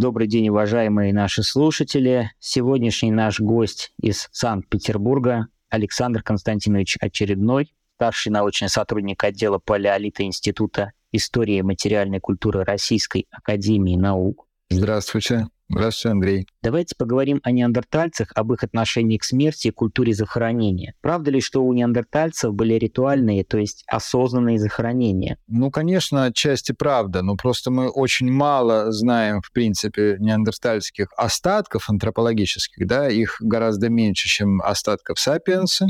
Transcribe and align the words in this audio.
Добрый 0.00 0.28
день, 0.28 0.48
уважаемые 0.48 1.12
наши 1.12 1.42
слушатели. 1.42 2.30
Сегодняшний 2.38 3.10
наш 3.10 3.38
гость 3.38 3.92
из 4.00 4.30
Санкт-Петербурга 4.32 5.48
Александр 5.68 6.22
Константинович 6.22 6.96
Очередной, 7.02 7.74
старший 7.96 8.32
научный 8.32 8.70
сотрудник 8.70 9.22
отдела 9.22 9.58
палеолита 9.58 10.22
Института 10.22 10.92
истории 11.12 11.56
и 11.56 11.62
материальной 11.62 12.18
культуры 12.18 12.64
Российской 12.64 13.26
Академии 13.30 13.96
Наук. 13.96 14.46
Здравствуйте. 14.70 15.48
Здравствуйте, 15.72 16.12
Андрей. 16.12 16.46
Давайте 16.62 16.96
поговорим 16.98 17.40
о 17.44 17.52
неандертальцах, 17.52 18.32
об 18.34 18.52
их 18.52 18.64
отношении 18.64 19.18
к 19.18 19.24
смерти 19.24 19.68
и 19.68 19.70
культуре 19.70 20.12
захоронения. 20.12 20.94
Правда 21.00 21.30
ли, 21.30 21.40
что 21.40 21.62
у 21.62 21.72
неандертальцев 21.72 22.52
были 22.52 22.74
ритуальные, 22.74 23.44
то 23.44 23.56
есть 23.56 23.84
осознанные 23.86 24.58
захоронения? 24.58 25.38
Ну, 25.46 25.70
конечно, 25.70 26.24
отчасти 26.24 26.72
правда, 26.72 27.22
но 27.22 27.36
просто 27.36 27.70
мы 27.70 27.88
очень 27.88 28.32
мало 28.32 28.90
знаем, 28.90 29.42
в 29.42 29.52
принципе, 29.52 30.16
неандертальских 30.18 31.06
остатков 31.16 31.88
антропологических, 31.88 32.84
да, 32.88 33.08
их 33.08 33.36
гораздо 33.40 33.90
меньше, 33.90 34.28
чем 34.28 34.60
остатков 34.62 35.20
сапиенса. 35.20 35.86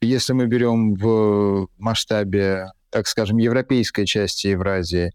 Если 0.00 0.32
мы 0.32 0.46
берем 0.46 0.94
в 0.94 1.68
масштабе, 1.78 2.72
так 2.90 3.06
скажем, 3.06 3.38
европейской 3.38 4.06
части 4.06 4.48
Евразии, 4.48 5.12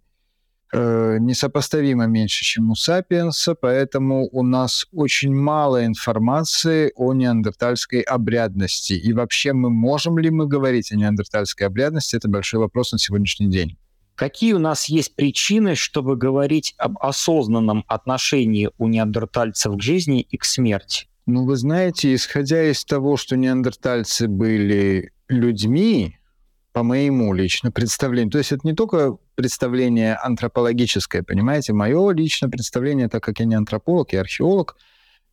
Э, 0.78 1.20
несопоставимо 1.22 2.06
меньше, 2.06 2.44
чем 2.44 2.70
у 2.70 2.76
сапиенса, 2.76 3.56
поэтому 3.56 4.28
у 4.30 4.44
нас 4.44 4.86
очень 4.92 5.34
мало 5.34 5.86
информации 5.86 6.92
о 6.98 7.14
неандертальской 7.14 8.02
обрядности. 8.02 8.92
И 8.92 9.14
вообще 9.14 9.54
мы 9.54 9.70
можем 9.70 10.18
ли 10.18 10.30
мы 10.30 10.48
говорить 10.48 10.92
о 10.92 10.98
неандертальской 10.98 11.68
обрядности, 11.68 12.18
это 12.18 12.28
большой 12.28 12.60
вопрос 12.60 12.92
на 12.92 13.00
сегодняшний 13.00 13.48
день. 13.48 13.78
Какие 14.16 14.52
у 14.52 14.60
нас 14.60 14.90
есть 14.90 15.16
причины, 15.16 15.76
чтобы 15.76 16.18
говорить 16.18 16.76
об 16.78 16.98
осознанном 16.98 17.86
отношении 17.88 18.70
у 18.78 18.90
неандертальцев 18.90 19.78
к 19.78 19.82
жизни 19.82 20.28
и 20.30 20.36
к 20.36 20.44
смерти? 20.44 21.08
Ну, 21.26 21.46
вы 21.46 21.56
знаете, 21.56 22.14
исходя 22.14 22.70
из 22.70 22.84
того, 22.84 23.16
что 23.16 23.38
неандертальцы 23.38 24.28
были 24.28 25.14
людьми, 25.30 26.18
по 26.76 26.84
моему 26.84 27.34
лично 27.34 27.72
представлению. 27.72 28.32
То 28.32 28.40
есть 28.40 28.52
это 28.52 28.68
не 28.68 28.74
только 28.74 29.18
представление 29.36 30.16
антропологическое, 30.16 31.24
понимаете? 31.24 31.74
Мое 31.74 32.12
личное 32.12 32.50
представление, 32.50 33.10
так 33.10 33.24
как 33.24 33.40
я 33.40 33.46
не 33.46 33.56
антрополог, 33.56 34.14
я 34.14 34.22
археолог, 34.22 34.78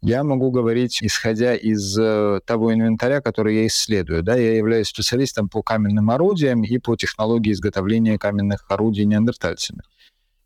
я 0.03 0.25
могу 0.25 0.50
говорить, 0.50 0.98
исходя 1.00 1.55
из 1.55 1.97
э, 1.97 2.41
того 2.45 2.75
инвентаря, 2.75 3.20
который 3.20 3.55
я 3.55 3.67
исследую. 3.69 4.25
Да? 4.25 4.34
Я 4.34 4.56
являюсь 4.56 4.89
специалистом 4.89 5.48
по 5.48 5.62
каменным 5.62 6.11
орудиям 6.11 6.64
и 6.64 6.78
по 6.78 6.97
технологии 6.97 7.53
изготовления 7.53 8.19
каменных 8.19 8.64
орудий 8.69 9.05
неандертальцами. 9.05 9.83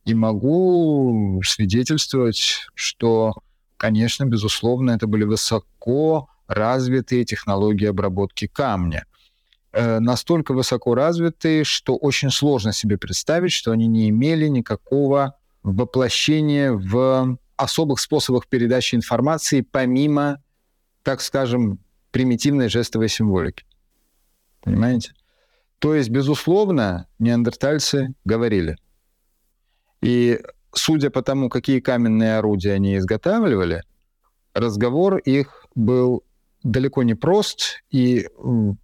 И 0.04 0.14
могу 0.14 1.40
свидетельствовать, 1.42 2.68
что, 2.74 3.32
конечно, 3.78 4.26
безусловно, 4.26 4.90
это 4.90 5.06
были 5.06 5.24
высоко 5.24 6.28
развитые 6.46 7.24
технологии 7.24 7.86
обработки 7.86 8.46
камня– 8.46 9.06
настолько 9.76 10.54
высоко 10.54 10.94
развитые, 10.94 11.64
что 11.64 11.96
очень 11.96 12.30
сложно 12.30 12.72
себе 12.72 12.96
представить, 12.96 13.52
что 13.52 13.72
они 13.72 13.86
не 13.86 14.08
имели 14.08 14.46
никакого 14.48 15.36
воплощения 15.62 16.72
в 16.72 17.38
особых 17.56 18.00
способах 18.00 18.46
передачи 18.46 18.94
информации, 18.94 19.60
помимо, 19.60 20.42
так 21.02 21.20
скажем, 21.20 21.78
примитивной 22.10 22.68
жестовой 22.68 23.08
символики. 23.08 23.64
Понимаете? 24.62 25.12
То 25.78 25.94
есть, 25.94 26.08
безусловно, 26.08 27.06
неандертальцы 27.18 28.14
говорили. 28.24 28.76
И 30.00 30.40
судя 30.72 31.10
по 31.10 31.22
тому, 31.22 31.48
какие 31.48 31.80
каменные 31.80 32.38
орудия 32.38 32.72
они 32.72 32.96
изготавливали, 32.96 33.82
разговор 34.54 35.18
их 35.18 35.66
был 35.74 36.24
далеко 36.62 37.02
не 37.02 37.14
прост, 37.14 37.82
и, 37.90 38.28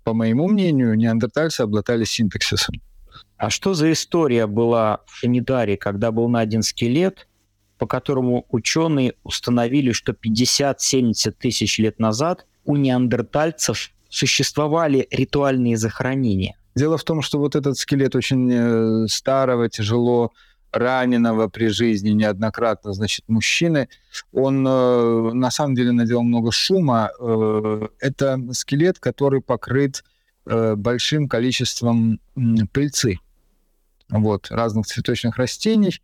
по 0.04 0.14
моему 0.14 0.48
мнению, 0.48 0.94
неандертальцы 0.94 1.62
обладали 1.62 2.04
синтаксисом. 2.04 2.76
А 3.36 3.50
что 3.50 3.74
за 3.74 3.92
история 3.92 4.46
была 4.46 5.00
в 5.06 5.16
Шанидаре, 5.16 5.76
когда 5.76 6.12
был 6.12 6.28
найден 6.28 6.62
скелет, 6.62 7.28
по 7.78 7.86
которому 7.86 8.46
ученые 8.50 9.14
установили, 9.24 9.92
что 9.92 10.12
50-70 10.12 11.32
тысяч 11.32 11.78
лет 11.78 11.98
назад 11.98 12.46
у 12.64 12.76
неандертальцев 12.76 13.90
существовали 14.08 15.08
ритуальные 15.10 15.76
захоронения? 15.76 16.56
Дело 16.74 16.96
в 16.96 17.04
том, 17.04 17.20
что 17.20 17.38
вот 17.38 17.56
этот 17.56 17.76
скелет 17.76 18.14
очень 18.14 18.50
э, 18.50 19.06
старого, 19.08 19.68
тяжело 19.68 20.32
раненого 20.72 21.48
при 21.48 21.68
жизни 21.68 22.10
неоднократно, 22.10 22.92
значит, 22.92 23.24
мужчины, 23.28 23.88
он 24.32 24.66
э, 24.66 25.32
на 25.32 25.50
самом 25.50 25.74
деле 25.74 25.92
наделал 25.92 26.22
много 26.22 26.50
шума. 26.50 27.10
Э, 27.20 27.88
это 28.00 28.40
скелет, 28.52 28.98
который 28.98 29.42
покрыт 29.42 30.02
э, 30.46 30.74
большим 30.74 31.28
количеством 31.28 32.20
э, 32.36 32.40
пыльцы, 32.72 33.18
вот, 34.08 34.50
разных 34.50 34.86
цветочных 34.86 35.36
растений. 35.36 36.00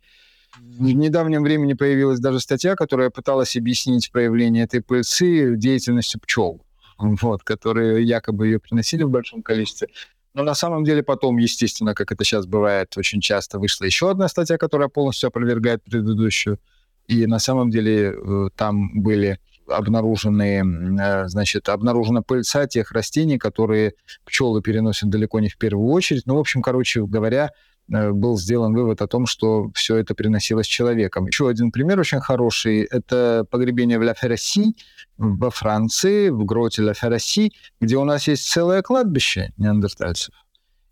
В 0.57 0.81
недавнем 0.81 1.43
времени 1.43 1.73
появилась 1.73 2.19
даже 2.19 2.39
статья, 2.39 2.75
которая 2.75 3.09
пыталась 3.09 3.55
объяснить 3.55 4.11
проявление 4.11 4.63
этой 4.63 4.81
пыльцы 4.81 5.55
деятельностью 5.55 6.19
пчел, 6.21 6.61
вот, 6.97 7.43
которые 7.43 8.03
якобы 8.03 8.47
ее 8.47 8.59
приносили 8.59 9.03
в 9.03 9.09
большом 9.09 9.41
количестве. 9.43 9.89
Но 10.39 10.45
на 10.45 10.55
самом 10.55 10.85
деле 10.85 11.03
потом, 11.03 11.35
естественно, 11.35 11.93
как 11.93 12.13
это 12.13 12.23
сейчас 12.23 12.45
бывает, 12.45 12.97
очень 12.97 13.19
часто 13.19 13.59
вышла 13.59 13.83
еще 13.83 14.09
одна 14.09 14.29
статья, 14.29 14.57
которая 14.57 14.87
полностью 14.87 15.27
опровергает 15.27 15.83
предыдущую. 15.83 16.59
И 17.07 17.27
на 17.27 17.39
самом 17.39 17.69
деле 17.69 18.13
э, 18.13 18.47
там 18.55 19.01
были 19.01 19.41
обнаружены, 19.67 20.63
э, 20.63 21.27
значит, 21.27 21.67
обнаружена 21.67 22.21
пыльца 22.21 22.67
тех 22.67 22.93
растений, 22.93 23.37
которые 23.37 23.95
пчелы 24.23 24.61
переносят 24.61 25.09
далеко 25.09 25.41
не 25.41 25.49
в 25.49 25.57
первую 25.57 25.89
очередь. 25.89 26.25
Ну, 26.25 26.37
в 26.37 26.39
общем, 26.39 26.61
короче 26.61 27.05
говоря, 27.05 27.51
был 27.89 28.37
сделан 28.37 28.73
вывод 28.73 29.01
о 29.01 29.07
том, 29.07 29.25
что 29.25 29.71
все 29.73 29.97
это 29.97 30.13
приносилось 30.13 30.67
человеком. 30.67 31.25
Еще 31.25 31.49
один 31.49 31.71
пример 31.71 31.99
очень 31.99 32.19
хороший– 32.19 32.83
это 32.91 33.45
погребение 33.49 33.99
в 33.99 34.03
Ла 34.03 34.13
Ферраси 34.13 34.75
во 35.17 35.49
Франции, 35.49 36.29
в 36.29 36.45
гроте 36.45 36.83
Ла 36.83 36.93
Ферраси, 36.93 37.51
где 37.81 37.97
у 37.97 38.03
нас 38.03 38.27
есть 38.27 38.49
целое 38.49 38.81
кладбище 38.81 39.53
неандертальцев. 39.57 40.33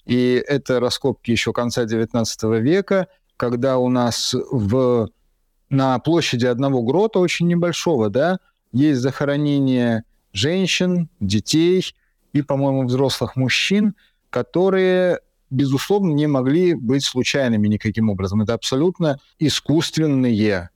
И 0.05 0.43
это 0.47 0.79
раскопки 0.79 1.31
еще 1.31 1.53
конца 1.53 1.83
XIX 1.83 2.25
века, 2.59 3.07
когда 3.35 3.77
у 3.77 3.89
нас 3.89 4.33
в, 4.51 5.09
на 5.69 5.99
площади 5.99 6.45
одного 6.45 6.81
грота, 6.81 7.19
очень 7.19 7.47
небольшого, 7.47 8.09
да, 8.09 8.39
есть 8.71 9.01
захоронение 9.01 10.03
женщин, 10.33 11.09
детей 11.19 11.83
и, 12.33 12.41
по-моему, 12.41 12.85
взрослых 12.85 13.35
мужчин, 13.35 13.95
которые 14.29 15.19
безусловно, 15.49 16.13
не 16.13 16.27
могли 16.27 16.73
быть 16.73 17.03
случайными 17.03 17.67
никаким 17.67 18.09
образом. 18.09 18.41
Это 18.41 18.53
абсолютно 18.53 19.19
искусственные 19.39 20.69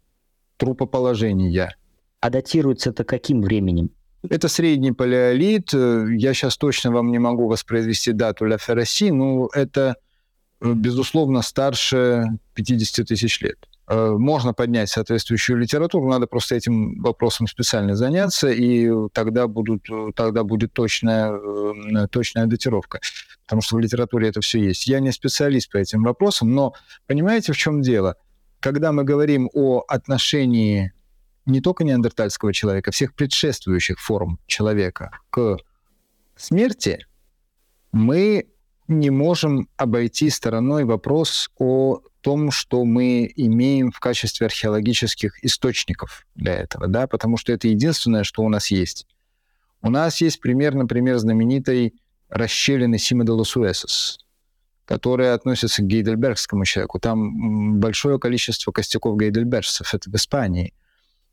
трупоположения. 0.58 1.76
А 2.20 2.30
датируется 2.30 2.92
это 2.92 3.04
каким 3.04 3.42
временем? 3.42 3.90
Это 4.30 4.48
средний 4.48 4.92
палеолит. 4.92 5.74
Я 5.74 6.34
сейчас 6.34 6.58
точно 6.58 6.92
вам 6.92 7.12
не 7.12 7.18
могу 7.18 7.48
воспроизвести 7.48 8.12
дату 8.12 8.46
Ля 8.46 8.58
Ферраси, 8.60 9.10
но 9.10 9.50
это, 9.54 9.96
безусловно, 10.62 11.42
старше 11.42 12.26
50 12.54 13.08
тысяч 13.08 13.42
лет. 13.42 13.68
Э, 13.92 14.16
можно 14.18 14.54
поднять 14.54 14.90
соответствующую 14.90 15.58
литературу, 15.60 16.08
надо 16.08 16.26
просто 16.26 16.56
этим 16.56 17.02
вопросом 17.02 17.46
специально 17.46 17.94
заняться, 17.94 18.50
и 18.50 18.90
тогда, 19.12 19.48
будут, 19.48 19.86
тогда 20.16 20.46
будет 20.46 20.72
точная, 20.72 21.34
э, 21.34 22.08
точная 22.10 22.46
датировка, 22.46 23.02
потому 23.44 23.62
что 23.62 23.76
в 23.76 23.80
литературе 23.80 24.30
это 24.30 24.40
все 24.40 24.64
есть. 24.64 24.88
Я 24.88 25.02
не 25.02 25.12
специалист 25.12 25.70
по 25.70 25.76
этим 25.76 26.04
вопросам, 26.04 26.56
но 26.56 26.74
понимаете, 27.06 27.52
в 27.52 27.58
чем 27.58 27.82
дело? 27.82 28.16
Когда 28.62 28.94
мы 28.94 29.04
говорим 29.04 29.50
о 29.54 29.84
отношении 29.86 30.94
не 31.46 31.60
только 31.60 31.84
неандертальского 31.84 32.54
человека, 32.54 32.92
всех 32.92 33.14
предшествующих 33.14 34.00
форм 34.00 34.40
человека 34.48 35.20
к 35.32 35.58
смерти, 36.38 37.06
мы 37.92 38.48
не 38.88 39.10
можем 39.10 39.68
обойти 39.76 40.30
стороной 40.30 40.86
вопрос 40.86 41.50
о 41.60 42.00
том, 42.22 42.52
что 42.52 42.86
мы 42.86 43.32
имеем 43.36 43.92
в 43.92 44.00
качестве 44.00 44.46
археологических 44.48 45.44
источников 45.44 46.26
для 46.36 46.56
этого, 46.56 46.88
да, 46.88 47.08
потому 47.08 47.38
что 47.38 47.52
это 47.52 47.68
единственное, 47.68 48.24
что 48.24 48.44
у 48.44 48.50
нас 48.50 48.72
есть. 48.72 49.08
У 49.82 49.90
нас 49.90 50.22
есть 50.22 50.40
пример, 50.40 50.76
например, 50.76 51.18
знаменитой 51.18 51.96
расщелины 52.30 52.98
Сима 52.98 53.26
которая 54.86 55.34
относится 55.34 55.82
к 55.82 55.88
гейдельбергскому 55.88 56.66
человеку. 56.66 57.00
Там 57.00 57.80
большое 57.80 58.20
количество 58.20 58.72
костяков 58.72 59.18
гейдельбержцев, 59.18 59.94
это 59.94 60.10
в 60.10 60.16
Испании. 60.16 60.74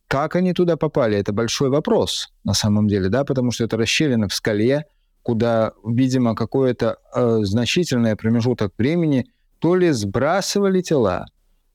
Как 0.06 0.36
они 0.36 0.54
туда 0.54 0.76
попали, 0.76 1.18
это 1.18 1.32
большой 1.32 1.68
вопрос 1.68 2.32
на 2.44 2.54
самом 2.54 2.88
деле, 2.88 3.08
да, 3.08 3.24
потому 3.24 3.50
что 3.50 3.64
это 3.64 3.76
расщелина 3.76 4.28
в 4.28 4.34
скале, 4.34 4.86
куда, 5.22 5.72
видимо, 5.84 6.34
какое-то 6.34 6.98
э, 7.14 7.40
значительное 7.42 8.16
промежуток 8.16 8.72
времени– 8.78 9.26
то 9.58 9.74
ли 9.76 9.90
сбрасывали 9.90 10.80
тела, 10.82 11.26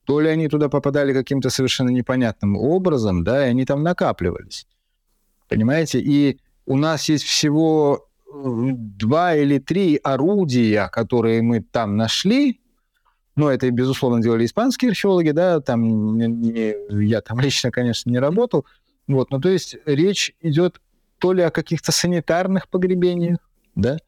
то 0.04 0.20
ли 0.20 0.28
они 0.28 0.48
туда 0.48 0.68
попадали 0.68 1.12
каким-то 1.12 1.50
совершенно 1.50 1.90
непонятным 1.90 2.56
образом, 2.56 3.24
да, 3.24 3.46
и 3.46 3.50
они 3.50 3.64
там 3.64 3.82
накапливались. 3.82 4.66
Понимаете? 5.48 6.00
И 6.00 6.40
у 6.66 6.76
нас 6.76 7.08
есть 7.08 7.24
всего 7.24 8.06
э, 8.26 8.32
два 8.34 9.34
или 9.34 9.58
три 9.58 10.00
орудия, 10.02 10.88
которые 10.88 11.42
мы 11.42 11.60
там 11.60 11.96
нашли, 11.96 12.60
ну, 13.36 13.48
это, 13.48 13.70
безусловно, 13.70 14.22
делали 14.22 14.44
испанские 14.44 14.90
археологи, 14.90 15.30
да, 15.30 15.60
там 15.60 16.16
не, 16.16 16.28
не, 16.28 17.06
я 17.08 17.20
там 17.20 17.40
лично, 17.40 17.70
конечно, 17.70 18.08
не 18.10 18.18
работал. 18.18 18.64
Вот, 19.08 19.30
ну, 19.30 19.40
то 19.40 19.48
есть 19.48 19.76
речь 19.86 20.34
идет 20.40 20.80
то 21.18 21.32
ли 21.32 21.42
о 21.42 21.50
каких-то 21.50 21.90
санитарных 21.90 22.68
погребениях, 22.68 23.38
да, 23.74 23.98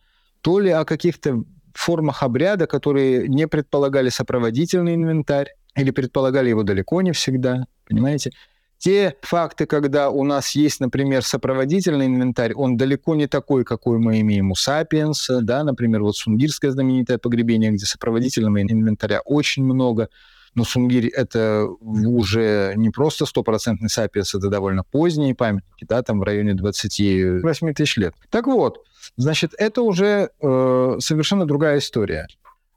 то 0.43 0.61
ли 0.61 0.71
о 0.71 0.85
каких-то 0.85 1.43
формах 1.79 2.23
обряда, 2.23 2.67
которые 2.67 3.29
не 3.29 3.47
предполагали 3.47 4.09
сопроводительный 4.09 4.95
инвентарь 4.95 5.55
или 5.77 5.91
предполагали 5.91 6.49
его 6.49 6.63
далеко 6.63 7.03
не 7.03 7.13
всегда, 7.13 7.67
понимаете? 7.87 8.31
Те 8.79 9.17
факты, 9.23 9.65
когда 9.65 10.11
у 10.11 10.23
нас 10.23 10.55
есть, 10.55 10.81
например, 10.81 11.23
сопроводительный 11.23 12.07
инвентарь, 12.07 12.53
он 12.53 12.77
далеко 12.77 13.15
не 13.15 13.27
такой, 13.27 13.65
какой 13.65 13.99
мы 13.99 14.21
имеем 14.21 14.51
у 14.51 14.55
Сапиенса, 14.55 15.41
да, 15.41 15.65
например, 15.65 16.03
вот 16.03 16.17
сунгирское 16.17 16.71
знаменитое 16.71 17.17
погребение, 17.19 17.71
где 17.71 17.87
сопроводительного 17.87 18.61
инвентаря 18.61 19.21
очень 19.25 19.65
много, 19.65 20.11
но 20.57 20.65
Сунгирь— 20.65 21.07
это 21.15 21.67
уже 21.81 22.73
не 22.77 22.89
просто 22.89 23.27
стопроцентный 23.27 23.91
Сапиенс, 23.91 24.35
это 24.35 24.49
довольно 24.49 24.83
поздние 24.85 25.35
памятники, 25.35 25.85
да, 25.87 26.03
там 26.03 26.19
в 26.19 26.23
районе 26.23 26.55
28 26.55 27.75
тысяч 27.75 27.97
лет. 27.99 28.15
Так 28.31 28.47
вот, 28.47 28.79
значит, 29.17 29.53
это 29.59 29.83
уже 29.83 30.31
э, 30.41 30.97
совершенно 30.99 31.47
другая 31.47 31.79
история. 31.79 32.27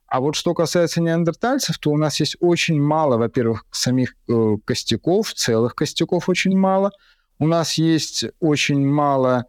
А 0.07 0.19
вот 0.19 0.35
что 0.35 0.53
касается 0.53 1.01
неандертальцев, 1.01 1.77
то 1.77 1.91
у 1.91 1.97
нас 1.97 2.19
есть 2.19 2.35
очень 2.41 2.81
мало, 2.81 3.17
во-первых, 3.17 3.65
самих 3.71 4.15
э, 4.27 4.57
костяков, 4.65 5.33
целых 5.33 5.73
костяков 5.73 6.27
очень 6.27 6.57
мало. 6.57 6.91
У 7.37 7.47
нас 7.47 7.75
есть 7.75 8.25
очень 8.41 8.85
мало 8.85 9.45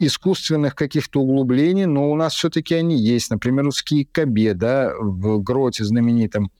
искусственных 0.00 0.74
каких-то 0.74 1.20
углублений, 1.20 1.84
но 1.84 2.10
у 2.10 2.16
нас 2.16 2.34
все-таки 2.34 2.74
они 2.74 2.96
есть. 2.96 3.30
Например, 3.30 3.66
в 3.66 3.72
Скикабе, 3.72 4.54
да, 4.54 4.92
в 4.98 5.40
гроте 5.40 5.84
знаменитом 5.84 6.50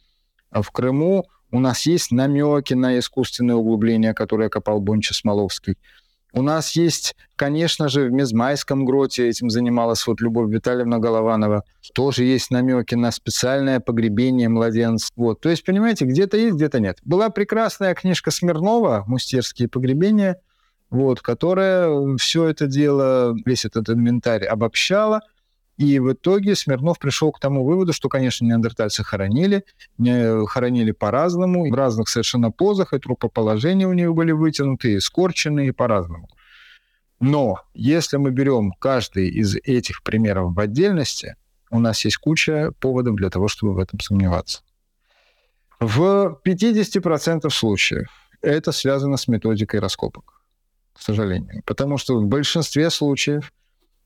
в 0.52 0.70
Крыму, 0.70 1.24
у 1.52 1.58
нас 1.58 1.86
есть 1.86 2.12
намеки 2.12 2.74
на 2.74 2.98
искусственные 2.98 3.56
углубления, 3.56 4.14
которые 4.14 4.50
копал 4.50 4.80
Бонча 4.80 5.14
Смоловский. 5.14 5.76
У 6.32 6.42
нас 6.42 6.76
есть, 6.76 7.16
конечно 7.34 7.88
же, 7.88 8.04
в 8.04 8.12
Мезмайском 8.12 8.84
гроте, 8.84 9.28
этим 9.28 9.50
занималась 9.50 10.06
вот 10.06 10.20
Любовь 10.20 10.48
Витальевна 10.52 10.98
Голованова, 10.98 11.64
тоже 11.92 12.22
есть 12.22 12.52
намеки 12.52 12.94
на 12.94 13.10
специальное 13.10 13.80
погребение 13.80 14.48
младенцев. 14.48 15.10
Вот. 15.16 15.40
То 15.40 15.48
есть, 15.48 15.64
понимаете, 15.64 16.04
где-то 16.04 16.36
есть, 16.36 16.54
где-то 16.54 16.78
нет. 16.78 16.98
Была 17.04 17.30
прекрасная 17.30 17.94
книжка 17.94 18.30
Смирнова 18.30 19.02
«Мустерские 19.08 19.68
погребения», 19.68 20.40
вот, 20.88 21.20
которая 21.20 22.16
все 22.16 22.46
это 22.46 22.66
дело, 22.66 23.34
весь 23.44 23.64
этот 23.64 23.90
инвентарь 23.90 24.44
обобщала– 24.44 25.22
и 25.80 25.98
в 25.98 26.12
итоге 26.12 26.56
Смирнов 26.56 26.98
пришел 26.98 27.32
к 27.32 27.40
тому 27.40 27.64
выводу, 27.64 27.94
что, 27.94 28.10
конечно, 28.10 28.44
неандертальцы 28.44 29.02
хоронили, 29.02 29.64
хоронили 30.46 30.90
по-разному, 30.90 31.70
в 31.70 31.74
разных 31.74 32.10
совершенно 32.10 32.50
позах, 32.50 32.92
и 32.92 32.98
трупоположения 32.98 33.88
у 33.88 33.94
них 33.94 34.12
были 34.12 34.32
вытянутые, 34.32 35.00
скорченные 35.00 35.72
по-разному. 35.72 36.28
Но 37.18 37.62
если 37.72 38.18
мы 38.18 38.30
берем 38.30 38.72
каждый 38.72 39.30
из 39.30 39.56
этих 39.56 40.02
примеров 40.02 40.54
в 40.54 40.60
отдельности, 40.60 41.36
у 41.70 41.78
нас 41.78 42.04
есть 42.04 42.18
куча 42.18 42.72
поводов 42.78 43.16
для 43.16 43.30
того, 43.30 43.48
чтобы 43.48 43.72
в 43.72 43.78
этом 43.78 44.00
сомневаться. 44.00 44.60
В 45.78 46.38
50% 46.44 47.48
случаев 47.48 48.10
это 48.42 48.72
связано 48.72 49.16
с 49.16 49.28
методикой 49.28 49.80
раскопок, 49.80 50.42
к 50.92 51.00
сожалению. 51.00 51.62
Потому 51.64 51.96
что 51.96 52.18
в 52.18 52.26
большинстве 52.26 52.90
случаев 52.90 53.50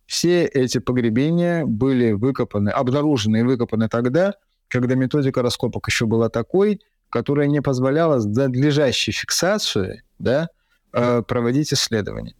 все 0.06 0.44
эти 0.44 0.78
погребения 0.78 1.64
были 1.64 2.12
выкопаны, 2.12 2.70
обнаружены 2.70 3.38
и 3.38 3.42
выкопаны 3.42 3.88
тогда, 3.88 4.34
когда 4.68 4.94
методика 4.94 5.42
раскопок 5.42 5.86
еще 5.88 6.06
была 6.06 6.28
такой, 6.28 6.80
которая 7.10 7.46
не 7.46 7.62
позволяла 7.62 8.18
с 8.18 8.26
надлежащей 8.26 9.12
фиксацией 9.12 10.02
да, 10.18 10.48
э, 10.92 11.22
проводить 11.22 11.72
исследования. 11.72 12.34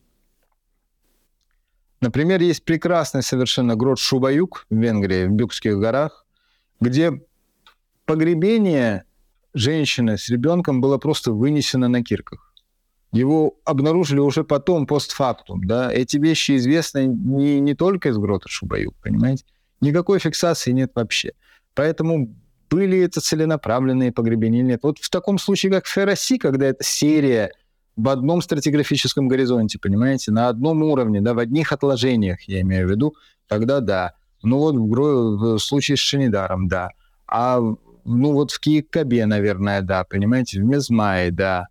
Например, 2.01 2.41
есть 2.43 2.65
прекрасный 2.65 3.23
совершенно 3.23 3.77
грот 3.77 3.99
Шубаюк 3.99 4.67
в 4.69 4.77
Венгрии, 4.77 5.27
в 5.27 5.31
Бюкских 5.31 5.79
горах, 5.79 6.27
где 6.81 7.23
погребение 8.05 9.05
женщины 9.55 10.19
с 10.19 10.29
ребенком 10.29 10.81
было 10.83 10.99
просто 10.99 11.33
вынесено 11.33 11.89
на 11.89 12.03
кирках. 12.03 12.44
Его 13.15 13.55
обнаружили 13.65 14.19
уже 14.19 14.43
потом, 14.43 14.87
постфактум. 14.87 15.65
Да? 15.65 15.93
Эти 15.93 16.17
вещи 16.17 16.57
известны 16.57 17.07
не, 17.07 17.61
не 17.61 17.75
только 17.75 18.09
из 18.09 18.19
грота 18.19 18.49
Шубаюк, 18.49 18.95
понимаете? 19.01 19.45
Никакой 19.81 20.19
фиксации 20.19 20.73
нет 20.73 20.91
вообще. 20.95 21.33
Поэтому 21.75 22.35
были 22.69 22.99
это 22.99 23.21
целенаправленные 23.21 24.11
погребения 24.11 24.61
или 24.61 24.67
нет. 24.67 24.81
Вот 24.83 24.99
в 24.99 25.11
таком 25.11 25.39
случае, 25.39 25.71
как 25.71 25.87
Ферроси, 25.87 26.39
когда 26.39 26.67
это 26.67 26.83
серия 26.83 27.53
в 27.97 28.09
одном 28.09 28.43
стратиграфическом 28.43 29.29
горизонте, 29.29 29.79
понимаете, 29.79 30.33
на 30.33 30.49
одном 30.49 30.83
уровне, 30.83 31.21
да, 31.21 31.35
в 31.35 31.39
одних 31.39 31.73
отложениях, 31.73 32.41
я 32.49 32.63
имею 32.63 32.89
в 32.89 32.91
виду, 32.91 33.15
тогда 33.47 33.79
да. 33.79 34.15
Ну 34.43 34.59
вот 34.59 34.75
в, 34.75 35.57
в 35.57 35.59
случае 35.61 35.97
с 35.97 36.01
Шенидаром, 36.01 36.67
да. 36.67 36.91
А 37.29 37.61
ну 37.61 38.33
вот 38.33 38.51
в 38.51 38.59
Киекабе, 38.59 39.25
наверное, 39.27 39.81
да, 39.81 40.03
понимаете, 40.03 40.61
в 40.61 40.65
Мезмае, 40.65 41.31
да. 41.31 41.69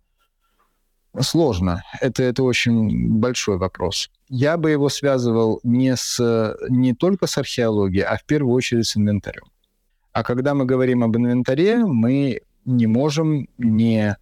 Сложно. 1.20 1.82
Это, 2.00 2.22
это 2.22 2.42
очень 2.42 3.08
большой 3.08 3.56
вопрос. 3.56 4.10
Я 4.28 4.56
бы 4.56 4.70
его 4.70 4.88
связывал 4.88 5.60
не, 5.62 5.94
с, 5.96 6.56
не 6.68 6.94
только 6.94 7.26
с 7.26 7.38
археологией, 7.38 8.04
а 8.04 8.16
в 8.16 8.24
первую 8.24 8.54
очередь 8.54 8.86
с 8.86 8.96
инвентарем. 8.96 9.44
А 10.12 10.22
когда 10.22 10.54
мы 10.54 10.64
говорим 10.64 11.04
об 11.04 11.16
инвентаре, 11.16 11.84
мы 11.84 12.40
не 12.64 12.86
можем 12.86 13.48
не 13.58 14.16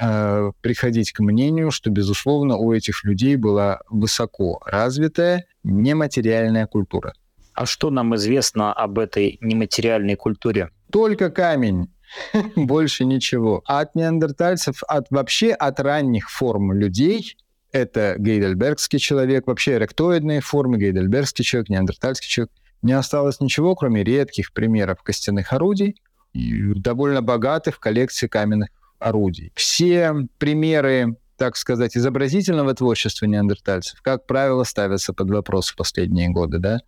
э, 0.00 0.52
приходить 0.60 1.12
к 1.12 1.20
мнению, 1.20 1.70
что, 1.70 1.90
безусловно, 1.90 2.56
у 2.56 2.72
этих 2.72 3.04
людей 3.04 3.36
была 3.36 3.80
высоко 3.90 4.60
развитая 4.64 5.46
нематериальная 5.64 6.66
культура. 6.66 7.12
А 7.52 7.64
что 7.66 7.90
нам 7.90 8.14
известно 8.16 8.72
об 8.72 8.98
этой 8.98 9.38
нематериальной 9.40 10.16
культуре? 10.16 10.70
Только 10.92 11.30
камень 11.30 11.90
Больше 12.56 13.04
ничего. 13.04 13.62
А 13.66 13.80
от 13.80 13.94
неандертальцев, 13.94 14.82
от 14.88 15.06
вообще 15.10 15.52
от 15.52 15.80
ранних 15.80 16.30
форм 16.30 16.72
людей, 16.72 17.36
это 17.72 18.16
гейдельбергский 18.18 18.98
человек, 18.98 19.46
вообще 19.46 19.78
ректоидные 19.78 20.40
формы, 20.40 20.78
гейдельбергский 20.78 21.44
человек, 21.44 21.68
неандертальский 21.68 22.28
человек, 22.28 22.52
не 22.82 22.92
осталось 22.92 23.40
ничего, 23.40 23.74
кроме 23.74 24.04
редких 24.04 24.52
примеров 24.52 25.02
костяных 25.02 25.52
орудий 25.52 25.96
довольно 26.34 27.22
богатых 27.22 27.80
коллекций 27.80 28.28
каменных 28.28 28.68
орудий. 28.98 29.52
Все 29.54 30.14
примеры 30.38 31.16
так 31.36 31.56
сказать, 31.56 31.96
изобразительного 31.96 32.74
творчества 32.74 33.26
неандертальцев, 33.26 34.00
как 34.00 34.26
правило, 34.26 34.64
ставятся 34.64 35.12
под 35.12 35.30
вопрос 35.30 35.68
в 35.68 35.76
последние 35.76 36.30
годы, 36.30 36.58
да? 36.58 36.80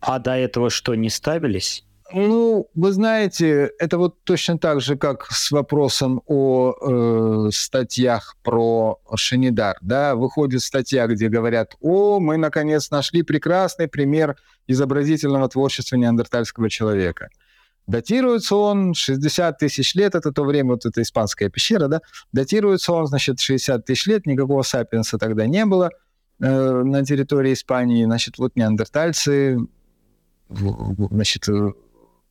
А 0.00 0.20
до 0.20 0.36
этого 0.36 0.70
что, 0.70 0.94
не 0.94 1.10
ставились? 1.10 1.84
Ну, 2.12 2.68
вы 2.74 2.92
знаете, 2.92 3.72
это 3.80 3.98
вот 3.98 4.22
точно 4.22 4.58
так 4.58 4.80
же, 4.80 4.96
как 4.96 5.26
с 5.30 5.50
вопросом 5.50 6.22
о 6.26 7.46
э, 7.48 7.50
статьях 7.52 8.36
про 8.44 9.00
Шенидар. 9.16 9.76
Да? 9.80 10.14
Выходит 10.14 10.62
статья, 10.62 11.08
где 11.08 11.28
говорят, 11.28 11.74
о, 11.80 12.20
мы 12.20 12.36
наконец 12.36 12.90
нашли 12.90 13.22
прекрасный 13.22 13.88
пример 13.88 14.36
изобразительного 14.68 15.48
творчества 15.48 15.96
неандертальского 15.96 16.70
человека. 16.70 17.28
Датируется 17.88 18.54
он 18.56 18.94
60 18.94 19.58
тысяч 19.58 19.94
лет, 19.94 20.14
это 20.14 20.32
то 20.32 20.44
время, 20.44 20.72
вот 20.72 20.86
эта 20.86 21.02
испанская 21.02 21.48
пещера, 21.50 21.88
да, 21.88 22.00
датируется 22.32 22.92
он, 22.92 23.06
значит, 23.06 23.40
60 23.40 23.84
тысяч 23.84 24.06
лет, 24.06 24.26
никакого 24.26 24.62
сапиенса 24.62 25.18
тогда 25.18 25.46
не 25.46 25.64
было 25.64 25.90
э, 26.40 26.82
на 26.82 27.04
территории 27.04 27.52
Испании, 27.52 28.04
значит, 28.04 28.38
вот 28.38 28.56
неандертальцы, 28.56 29.58
значит, 30.48 31.48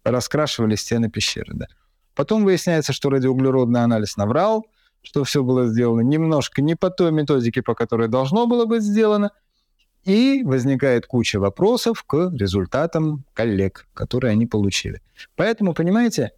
раскрашивали 0.05 0.75
стены 0.75 1.09
пещеры. 1.09 1.53
Да. 1.53 1.67
Потом 2.13 2.45
выясняется, 2.45 2.93
что 2.93 3.09
радиоуглеродный 3.09 3.83
анализ 3.83 4.15
наврал, 4.15 4.65
что 5.01 5.23
все 5.23 5.43
было 5.43 5.67
сделано 5.67 6.01
немножко 6.01 6.61
не 6.61 6.75
по 6.75 6.89
той 6.89 7.11
методике, 7.11 7.61
по 7.61 7.75
которой 7.75 8.07
должно 8.07 8.47
было 8.47 8.65
быть 8.65 8.83
сделано, 8.83 9.31
и 10.03 10.43
возникает 10.43 11.07
куча 11.07 11.39
вопросов 11.39 12.03
к 12.03 12.31
результатам 12.31 13.25
коллег, 13.33 13.87
которые 13.93 14.31
они 14.31 14.45
получили. 14.45 15.01
Поэтому, 15.35 15.73
понимаете, 15.73 16.31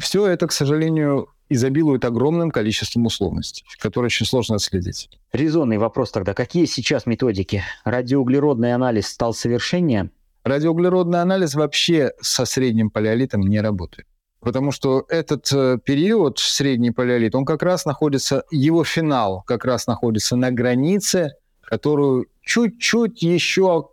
все 0.00 0.26
это, 0.26 0.46
к 0.46 0.52
сожалению, 0.52 1.28
изобилует 1.50 2.04
огромным 2.04 2.50
количеством 2.50 3.06
условностей, 3.06 3.64
которые 3.78 4.08
очень 4.08 4.26
сложно 4.26 4.56
отследить. 4.56 5.10
Резонный 5.32 5.78
вопрос 5.78 6.10
тогда. 6.10 6.34
Какие 6.34 6.64
сейчас 6.64 7.06
методики? 7.06 7.62
Радиоуглеродный 7.84 8.74
анализ 8.74 9.08
стал 9.08 9.34
совершеннее? 9.34 10.10
Радиоуглеродный 10.48 11.20
анализ 11.20 11.54
вообще 11.54 12.12
со 12.20 12.46
средним 12.46 12.90
палеолитом 12.90 13.42
не 13.42 13.60
работает. 13.60 14.06
Потому 14.40 14.70
что 14.72 15.04
этот 15.08 15.52
э, 15.52 15.78
период, 15.84 16.38
средний 16.38 16.90
палеолит, 16.90 17.34
он 17.34 17.44
как 17.44 17.62
раз 17.62 17.84
находится, 17.84 18.44
его 18.50 18.82
финал 18.82 19.42
как 19.46 19.64
раз 19.64 19.86
находится 19.86 20.36
на 20.36 20.50
границе, 20.50 21.32
которую 21.60 22.28
чуть-чуть 22.40 23.20
еще 23.22 23.90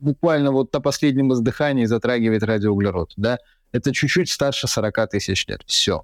буквально 0.00 0.50
вот 0.50 0.72
на 0.72 0.80
последнем 0.80 1.32
издыхании 1.32 1.84
затрагивает 1.84 2.42
радиоуглерод. 2.42 3.12
Да? 3.16 3.38
Это 3.70 3.92
чуть-чуть 3.92 4.28
старше 4.28 4.66
40 4.66 5.10
тысяч 5.10 5.46
лет. 5.46 5.60
Все. 5.66 6.02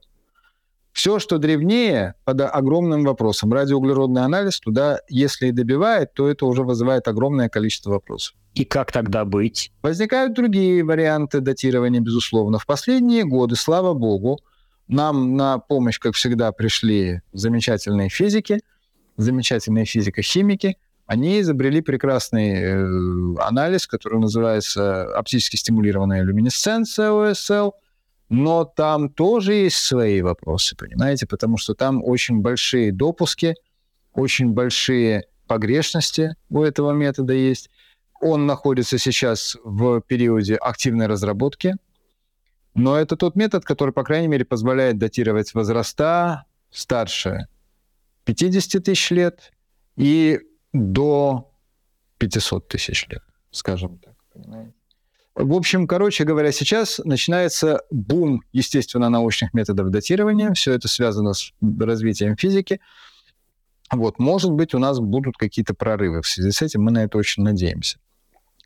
Все, 0.99 1.21
что 1.21 1.39
древнее, 1.39 2.15
под 2.25 2.41
огромным 2.41 3.05
вопросом. 3.05 3.53
Радиоуглеродный 3.53 4.25
анализ 4.25 4.59
туда, 4.59 4.99
если 5.09 5.47
и 5.47 5.53
добивает, 5.53 6.13
то 6.13 6.29
это 6.29 6.45
уже 6.45 6.65
вызывает 6.65 7.07
огромное 7.07 7.49
количество 7.49 7.91
вопросов. 7.91 8.35
И 8.55 8.65
как 8.65 8.91
тогда 8.91 9.25
быть? 9.25 9.71
Возникают 9.81 10.35
другие 10.35 10.83
варианты 10.83 11.39
датирования, 11.39 12.01
безусловно. 12.01 12.59
В 12.59 12.67
последние 12.67 13.23
годы, 13.23 13.55
слава 13.55 13.95
богу, 13.95 14.41
нам 14.89 15.37
на 15.37 15.59
помощь, 15.59 16.01
как 16.01 16.17
всегда, 16.17 16.51
пришли 16.51 17.23
замечательные 17.33 18.09
физики, 18.09 18.59
замечательные 19.17 19.85
физико-химики. 19.85 20.79
Они 21.07 21.41
изобрели 21.41 21.81
прекрасный 21.81 22.55
э, 22.55 23.37
анализ, 23.39 23.87
который 23.87 24.19
называется 24.19 25.05
оптически 25.17 25.55
стимулированная 25.55 26.23
люминесценция 26.25 27.13
ОСЛ, 27.13 27.71
но 28.29 28.65
там 28.65 29.09
тоже 29.09 29.55
есть 29.55 29.79
свои 29.79 30.21
вопросы, 30.21 30.77
понимаете, 30.77 31.27
потому 31.27 31.57
что 31.57 31.75
там 31.75 32.05
очень 32.05 32.41
большие 32.41 32.93
допуски, 32.93 33.55
очень 34.13 34.53
большие 34.53 35.27
погрешности 35.47 36.37
у 36.51 36.63
этого 36.63 36.93
метода 36.93 37.33
есть. 37.33 37.71
Он 38.21 38.47
находится 38.47 38.99
сейчас 38.99 39.57
в 39.65 40.01
периоде 40.01 40.57
активной 40.57 41.07
разработки, 41.07 41.77
но 42.75 42.97
это 42.97 43.17
тот 43.17 43.35
метод, 43.35 43.65
который, 43.65 43.93
по 43.93 44.05
крайней 44.05 44.29
мере, 44.29 44.45
позволяет 44.45 44.99
датировать 44.99 45.55
возраста 45.55 46.45
старше 46.71 47.49
50 48.25 48.85
тысяч 48.85 49.11
лет 49.11 49.53
и 49.97 50.41
до 50.73 51.51
500 52.19 52.69
тысяч 52.69 53.07
лет, 53.09 53.23
скажем 53.51 53.99
так. 53.99 54.15
Понимаете? 54.33 54.78
В 55.39 55.55
общем, 55.55 55.87
короче 55.87 56.25
говоря, 56.25 56.51
сейчас 56.51 57.01
начинается 57.05 57.83
бум, 57.93 58.43
естественно, 58.51 59.09
научных 59.09 59.55
методов 59.55 59.91
датирования. 59.91 60.53
Все 60.53 60.73
это 60.73 60.89
связано 60.89 61.33
с 61.33 61.53
развитием 61.79 62.37
физики. 62.37 62.81
Вот, 63.93 64.19
может 64.19 64.51
быть, 64.51 64.75
у 64.75 64.81
нас 64.81 64.99
будут 64.99 65.37
какие-то 65.37 65.75
прорывы 65.75 66.23
в 66.23 66.27
связи 66.27 66.51
с 66.51 66.61
этим, 66.61 66.83
мы 66.83 66.91
на 66.91 67.05
это 67.05 67.19
очень 67.19 67.45
надеемся. 67.45 67.99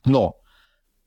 Но 0.07 0.39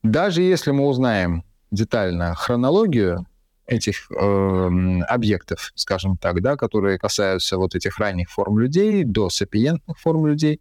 даже 0.04 0.40
если 0.40 0.70
мы 0.70 0.86
узнаем 0.86 1.42
детально 1.72 2.36
хронологию 2.36 3.26
этих 3.66 4.08
э, 4.12 5.00
объектов, 5.08 5.72
скажем 5.74 6.16
так, 6.16 6.42
да, 6.42 6.56
которые 6.56 6.96
касаются 6.96 7.58
вот 7.58 7.74
этих 7.74 7.98
ранних 7.98 8.30
форм 8.30 8.60
людей 8.60 9.02
до 9.02 9.30
сапиентных 9.30 9.98
форм 9.98 10.26
людей, 10.26 10.60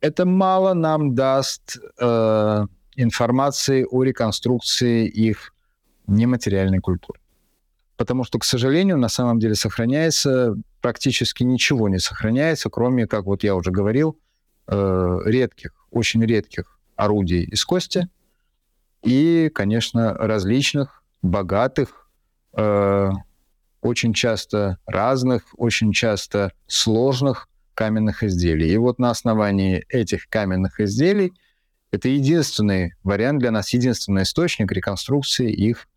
это 0.00 0.26
мало 0.26 0.74
нам 0.74 1.14
даст 1.14 1.78
э, 2.00 2.66
информации 2.96 3.86
о 3.88 4.02
реконструкции 4.02 5.06
их 5.06 5.52
нематериальной 6.06 6.80
культуры. 6.80 7.20
Потому 7.96 8.24
что, 8.24 8.38
к 8.38 8.44
сожалению, 8.44 8.98
на 8.98 9.08
самом 9.08 9.38
деле 9.38 9.54
сохраняется 9.54 10.56
практически 10.80 11.42
ничего 11.42 11.88
не 11.88 11.98
сохраняется, 11.98 12.68
кроме, 12.68 13.06
как 13.06 13.24
вот 13.24 13.42
я 13.42 13.54
уже 13.54 13.70
говорил, 13.70 14.18
э, 14.66 15.18
редких, 15.24 15.72
очень 15.90 16.22
редких 16.22 16.78
орудий 16.96 17.42
из 17.44 17.64
кости 17.64 18.08
и, 19.02 19.50
конечно, 19.54 20.12
различных, 20.14 21.02
богатых, 21.22 22.10
э, 22.54 23.10
очень 23.80 24.12
часто 24.12 24.78
разных, 24.86 25.44
очень 25.56 25.92
часто 25.92 26.52
сложных 26.66 27.48
каменных 27.74 28.22
изделий. 28.22 28.70
И 28.70 28.76
вот 28.76 28.98
на 28.98 29.10
основании 29.10 29.84
этих 29.88 30.28
каменных 30.28 30.80
изделий 30.80 31.32
это 31.94 32.08
единственный 32.08 32.94
вариант 33.02 33.40
для 33.40 33.50
нас, 33.50 33.72
единственный 33.72 34.22
источник 34.22 34.70
реконструкции 34.72 35.50
их 35.50 35.88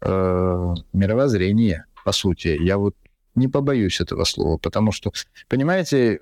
э, 0.00 0.74
мировоззрения, 0.92 1.86
по 2.04 2.12
сути. 2.12 2.56
Я 2.60 2.78
вот 2.78 2.94
не 3.34 3.48
побоюсь 3.48 4.00
этого 4.00 4.24
слова, 4.24 4.58
потому 4.58 4.92
что, 4.92 5.12
понимаете, 5.48 6.20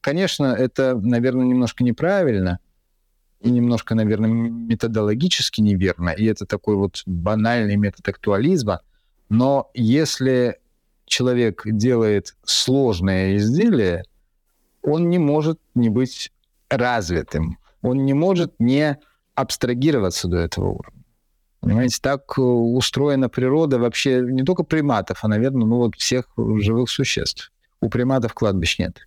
конечно, 0.00 0.46
это, 0.46 0.96
наверное, 0.96 1.46
немножко 1.46 1.84
неправильно– 1.84 2.58
и 3.42 3.50
немножко, 3.50 3.94
наверное, 3.94 4.30
методологически 4.30 5.60
неверно, 5.60 6.10
и 6.10 6.24
это 6.24 6.46
такой 6.46 6.76
вот 6.76 7.02
банальный 7.06 7.76
метод 7.76 8.08
актуализма. 8.08 8.80
Но 9.28 9.70
если 9.74 10.60
человек 11.06 11.62
делает 11.64 12.36
сложное 12.44 13.36
изделие, 13.36 14.04
он 14.82 15.10
не 15.10 15.18
может 15.18 15.58
не 15.74 15.88
быть 15.88 16.32
развитым, 16.70 17.58
он 17.82 18.04
не 18.04 18.14
может 18.14 18.54
не 18.58 18.98
абстрагироваться 19.34 20.28
до 20.28 20.38
этого 20.38 20.68
уровня. 20.70 21.02
Понимаете, 21.60 21.98
так 22.02 22.38
устроена 22.38 23.28
природа 23.28 23.78
вообще 23.78 24.20
не 24.20 24.42
только 24.42 24.64
приматов, 24.64 25.20
а, 25.22 25.28
наверное, 25.28 25.66
ну 25.66 25.76
вот 25.76 25.94
всех 25.94 26.26
живых 26.36 26.90
существ. 26.90 27.52
У 27.80 27.88
приматов 27.88 28.34
кладбищ 28.34 28.78
нет. 28.78 29.00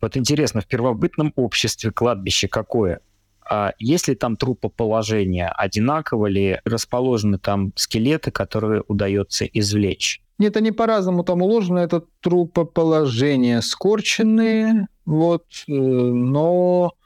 Вот 0.00 0.16
интересно, 0.16 0.60
в 0.60 0.66
первобытном 0.66 1.32
обществе 1.36 1.90
кладбище 1.90 2.48
какое? 2.48 3.00
А 3.48 3.72
есть 3.78 4.08
ли 4.08 4.14
там 4.14 4.36
трупоположение? 4.36 5.48
Одинаково 5.48 6.26
ли 6.26 6.60
расположены 6.64 7.38
там 7.38 7.72
скелеты, 7.76 8.30
которые 8.30 8.82
удается 8.88 9.44
извлечь? 9.46 10.22
Нет, 10.38 10.56
они 10.56 10.72
по-разному 10.72 11.24
там 11.24 11.42
уложены. 11.42 11.80
Это 11.80 12.02
трупоположения 12.20 13.60
скорченные, 13.60 14.88
вот, 15.04 15.44
э, 15.68 15.72
но, 15.72 16.92
э, 16.94 17.01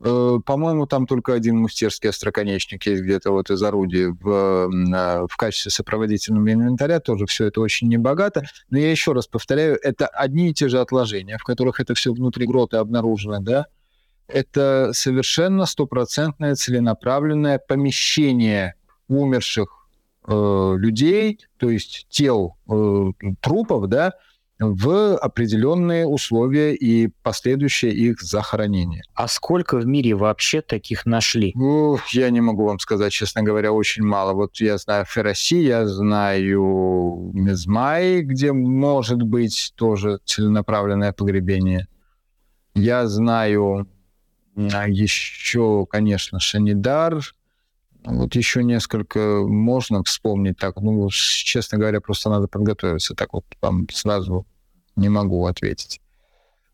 по-моему, 0.00 0.86
там 0.86 1.06
только 1.06 1.34
один 1.34 1.58
мустерский 1.58 2.10
остроконечник 2.10 2.84
есть 2.86 3.02
где-то 3.02 3.30
вот 3.30 3.50
из 3.50 3.62
орудий 3.62 4.06
в, 4.06 4.28
э, 4.28 5.26
в 5.26 5.36
качестве 5.36 5.70
сопроводительного 5.70 6.52
инвентаря. 6.52 7.00
Тоже 7.00 7.26
все 7.26 7.46
это 7.46 7.60
очень 7.60 7.88
небогато. 7.88 8.42
Но 8.70 8.78
я 8.78 8.90
еще 8.90 9.12
раз 9.12 9.26
повторяю, 9.26 9.78
это 9.82 10.06
одни 10.06 10.50
и 10.50 10.54
те 10.54 10.68
же 10.68 10.80
отложения, 10.80 11.38
в 11.38 11.44
которых 11.44 11.80
это 11.80 11.94
все 11.94 12.12
внутри 12.12 12.46
грота 12.46 12.80
обнаружено, 12.80 13.38
да, 13.40 13.66
это 14.26 14.90
совершенно 14.92 15.66
стопроцентное 15.66 16.54
целенаправленное 16.54 17.58
помещение 17.58 18.74
умерших 19.08 19.88
э, 20.26 20.74
людей, 20.78 21.40
то 21.58 21.70
есть 21.70 22.06
тел 22.08 22.56
э, 22.70 23.12
трупов, 23.40 23.88
да, 23.88 24.14
в 24.72 25.16
определенные 25.16 26.06
условия 26.06 26.74
и 26.74 27.08
последующее 27.22 27.92
их 27.92 28.20
захоронение. 28.20 29.02
А 29.14 29.28
сколько 29.28 29.76
в 29.76 29.86
мире 29.86 30.14
вообще 30.14 30.60
таких 30.60 31.06
нашли? 31.06 31.52
Ну, 31.54 31.98
я 32.12 32.30
не 32.30 32.40
могу 32.40 32.64
вам 32.64 32.78
сказать, 32.78 33.12
честно 33.12 33.42
говоря, 33.42 33.72
очень 33.72 34.04
мало. 34.04 34.32
Вот 34.32 34.56
я 34.60 34.78
знаю 34.78 35.04
Фераси, 35.04 35.56
я 35.56 35.86
знаю 35.86 37.30
Мезмай, 37.34 38.22
где 38.22 38.52
может 38.52 39.22
быть 39.22 39.72
тоже 39.76 40.18
целенаправленное 40.24 41.12
погребение. 41.12 41.86
Я 42.74 43.06
знаю 43.06 43.88
а 44.56 44.88
еще, 44.88 45.86
конечно, 45.86 46.38
Шанидар. 46.38 47.20
Вот 48.04 48.34
еще 48.34 48.62
несколько 48.62 49.42
можно 49.46 50.02
вспомнить 50.04 50.58
так. 50.58 50.76
Ну, 50.80 51.08
честно 51.10 51.78
говоря, 51.78 52.00
просто 52.00 52.30
надо 52.30 52.48
подготовиться. 52.48 53.14
Так 53.14 53.32
вот 53.32 53.44
вам 53.60 53.88
сразу 53.90 54.46
не 54.96 55.08
могу 55.08 55.46
ответить. 55.46 56.00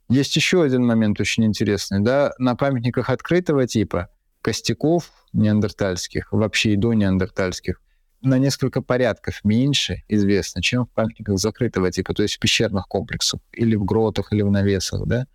Есть 0.08 0.34
еще 0.34 0.62
один 0.62 0.84
момент 0.84 1.20
очень 1.20 1.44
интересный. 1.44 2.00
Да? 2.00 2.32
На 2.38 2.56
памятниках 2.56 3.10
открытого 3.10 3.66
типа 3.66 4.08
костяков 4.42 5.10
неандертальских, 5.32 6.32
вообще 6.32 6.72
и 6.72 6.76
до 6.76 6.94
неандертальских, 6.94 7.80
на 8.22 8.38
несколько 8.38 8.82
порядков 8.82 9.40
меньше 9.44 10.02
известно, 10.08 10.62
чем 10.62 10.84
в 10.84 10.90
памятниках 10.90 11.38
закрытого 11.38 11.90
типа, 11.90 12.12
то 12.12 12.22
есть 12.22 12.36
в 12.36 12.40
пещерных 12.40 12.86
комплексах, 12.86 13.40
или 13.52 13.76
в 13.76 13.84
гротах, 13.84 14.32
или 14.32 14.42
в 14.42 14.50
навесах, 14.50 15.06
да? 15.06 15.26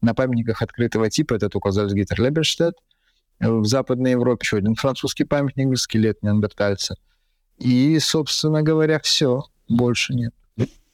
На 0.00 0.14
памятниках 0.14 0.60
открытого 0.60 1.08
типа 1.08 1.34
это 1.34 1.48
только 1.48 1.70
Зальцгиттер 1.70 2.20
Леберштадт. 2.20 2.74
В 3.40 3.64
Западной 3.64 4.12
Европе 4.12 4.44
еще 4.44 4.56
один 4.58 4.74
французский 4.74 5.24
памятник, 5.24 5.76
скелет 5.78 6.22
неандертальца. 6.22 6.96
И, 7.58 7.98
собственно 7.98 8.62
говоря, 8.62 8.98
все. 9.00 9.44
Больше 9.68 10.14
нет. 10.14 10.34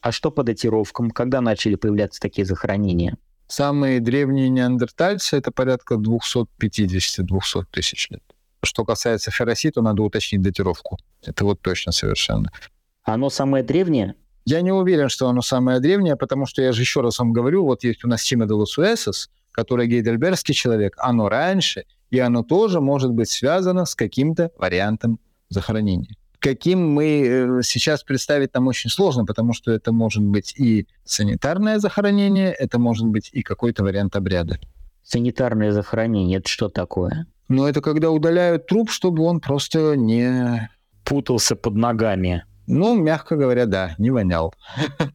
А 0.02 0.10
что 0.10 0.32
по 0.32 0.42
датировкам? 0.42 1.10
Когда 1.10 1.40
начали 1.40 1.76
появляться 1.76 2.20
такие 2.20 2.44
захоронения? 2.44 3.16
Самые 3.46 4.00
древние 4.00 4.48
неандертальцы— 4.48 5.36
это 5.38 5.52
порядка 5.52 5.94
250-200 5.94 7.64
тысяч 7.70 8.10
лет. 8.10 8.22
Что 8.64 8.84
касается 8.84 9.30
ферроси, 9.30 9.70
то 9.70 9.80
надо 9.80 10.02
уточнить 10.02 10.42
датировку. 10.42 10.98
Это 11.24 11.44
вот 11.44 11.60
точно 11.60 11.92
совершенно. 11.92 12.50
Оно 13.04 13.30
самое 13.30 13.62
древнее? 13.62 14.16
Я 14.44 14.60
не 14.60 14.72
уверен, 14.72 15.08
что 15.08 15.28
оно 15.28 15.40
самое 15.40 15.78
древнее, 15.78 16.16
потому 16.16 16.46
что 16.46 16.62
я 16.62 16.72
же 16.72 16.82
еще 16.82 17.00
раз 17.00 17.20
вам 17.20 17.32
говорю, 17.32 17.64
вот 17.64 17.84
есть 17.84 18.04
у 18.04 18.08
нас 18.08 18.22
Сима 18.22 18.46
де 18.46 18.54
Лусуэсос, 18.54 19.30
который 19.52 19.86
гейдельбергский 19.86 20.54
человек, 20.54 20.94
оно 20.98 21.28
раньше, 21.28 21.84
и 22.10 22.18
оно 22.18 22.42
тоже 22.42 22.80
может 22.80 23.12
быть 23.12 23.30
связано 23.30 23.84
с 23.84 23.94
каким-то 23.94 24.50
вариантом 24.56 25.20
захоронения. 25.48 26.16
Каким 26.42 26.92
мы 26.92 27.04
э, 27.04 27.62
сейчас 27.62 28.02
представить 28.02 28.52
нам 28.52 28.66
очень 28.66 28.90
сложно, 28.90 29.24
потому 29.24 29.52
что 29.52 29.70
это 29.70 29.92
может 29.92 30.22
быть 30.22 30.54
и 30.58 30.88
санитарное 31.04 31.78
захоронение, 31.78 32.52
это 32.52 32.78
может 32.78 33.06
быть 33.06 33.30
и 33.32 33.42
какой-то 33.42 33.84
вариант 33.84 34.16
обряда. 34.16 34.58
Санитарное 35.04 35.70
захоронение– 35.70 36.38
это 36.40 36.48
что 36.48 36.68
такое? 36.68 37.26
Ну, 37.48 37.66
это 37.66 37.80
когда 37.80 38.10
удаляют 38.10 38.66
труп, 38.66 38.90
чтобы 38.90 39.22
он 39.22 39.40
просто 39.40 39.96
не... 39.96 40.68
Путался 41.04 41.56
под 41.56 41.74
ногами. 41.74 42.44
Ну, 42.68 42.94
мягко 42.94 43.36
говоря, 43.36 43.66
да, 43.66 43.94
не 43.98 44.10
вонял. 44.10 44.54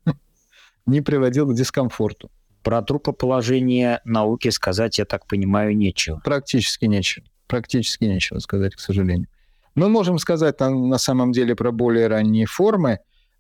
Не 0.86 1.02
приводил 1.02 1.48
к 1.48 1.56
дискомфорту. 1.56 2.30
Про 2.62 2.82
трупоположение 2.82 4.02
науки 4.06 4.50
сказать, 4.50 4.98
я 5.00 5.06
так 5.06 5.28
понимаю, 5.28 5.76
нечего. 5.76 6.22
Практически 6.24 6.86
нечего. 6.86 7.26
Практически 7.48 8.06
нечего 8.06 8.40
сказать, 8.40 8.76
к 8.76 8.80
сожалению. 8.80 9.28
Мы 9.78 9.90
можем 9.90 10.18
сказать 10.18 10.60
на, 10.60 10.72
на 10.72 10.98
самом 10.98 11.32
деле 11.32 11.56
про 11.56 11.72
более 11.72 12.08
ранние 12.08 12.48
формы. 12.48 12.98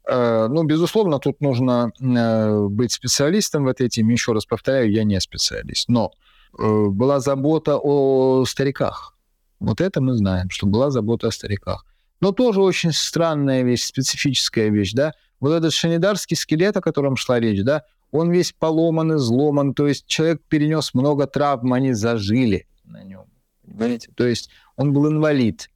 Э, 0.08 0.48
ну, 0.48 0.64
безусловно, 0.66 1.18
тут 1.18 1.42
нужно 1.42 1.92
э, 2.00 2.68
быть 2.70 2.92
специалистом 2.92 3.64
в 3.64 3.68
этой 3.68 3.90
теме. 3.90 4.14
Еще 4.14 4.34
раз 4.34 4.46
повторяю, 4.46 4.92
я 4.92 5.04
не 5.04 5.20
специалист. 5.20 5.90
Но 5.90 6.12
э, 6.58 6.86
была 6.90 7.20
забота 7.22 7.80
о 7.82 8.46
стариках. 8.46 9.18
Вот 9.60 9.82
это 9.82 10.00
мы 10.00 10.14
знаем, 10.14 10.52
что 10.52 10.68
была 10.68 10.92
забота 10.92 11.30
о 11.30 11.32
стариках. 11.32 11.88
Но 12.22 12.32
тоже 12.32 12.62
очень 12.62 12.92
странная 12.92 13.64
вещь, 13.64 13.86
специфическая 13.86 14.70
вещь, 14.70 14.94
да. 14.94 15.14
Вот 15.40 15.54
этот 15.54 15.74
шанидарский 15.74 16.38
скелет, 16.38 16.78
о 16.78 16.82
котором 16.82 17.16
шла 17.16 17.40
речь, 17.40 17.64
да, 17.64 17.82
он 18.12 18.30
весь 18.32 18.54
поломан, 18.54 19.16
изломан, 19.16 19.74
то 19.74 19.88
есть 19.88 20.06
человек 20.06 20.42
перенес 20.48 20.94
много 20.94 21.26
травм, 21.26 21.74
они 21.74 21.94
зажили 21.94 22.68
на 22.86 23.04
нем, 23.04 23.26
понимаете? 23.66 24.12
То 24.16 24.26
есть 24.26 24.50
он 24.76 24.94
был 24.94 25.08
инвалид, 25.08 25.70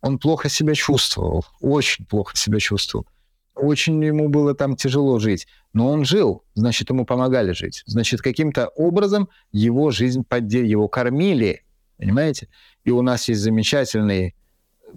он 0.00 0.18
плохо 0.18 0.48
себя 0.48 0.74
чувствовал, 0.74 1.44
очень 1.60 2.04
плохо 2.06 2.36
себя 2.36 2.58
чувствовал. 2.58 3.06
Очень 3.54 4.02
ему 4.04 4.28
было 4.28 4.54
там 4.54 4.76
тяжело 4.76 5.18
жить. 5.18 5.48
Но 5.72 5.90
он 5.90 6.04
жил, 6.04 6.44
значит, 6.54 6.90
ему 6.90 7.04
помогали 7.04 7.52
жить. 7.52 7.82
Значит, 7.86 8.22
каким-то 8.22 8.68
образом 8.68 9.28
его 9.50 9.90
жизнь 9.90 10.24
поддерживали, 10.24 10.70
его 10.70 10.88
кормили, 10.88 11.64
понимаете? 11.96 12.48
И 12.84 12.90
у 12.90 13.02
нас 13.02 13.28
есть 13.28 13.40
замечательный 13.40 14.36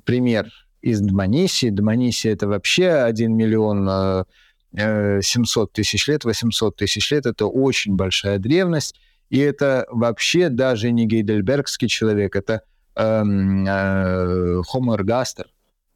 пример 0.05 0.51
из 0.81 1.01
Дманисии. 1.01 1.69
Дманисия– 1.69 2.31
это 2.33 2.47
вообще 2.47 2.91
1 2.91 3.35
миллион 3.35 4.25
700 4.75 5.69
э, 5.69 5.73
тысяч 5.73 6.07
лет, 6.07 6.23
800 6.23 6.75
тысяч 6.75 7.11
лет. 7.11 7.25
Это 7.25 7.47
очень 7.47 7.95
большая 7.95 8.37
древность. 8.37 8.95
И 9.29 9.39
это 9.39 9.87
вообще 9.89 10.49
даже 10.49 10.91
не 10.91 11.05
гейдельбергский 11.07 11.87
человек, 11.87 12.35
это 12.35 12.53
э, 12.53 12.59
Homo 12.95 14.63
ergaster. 14.95 15.45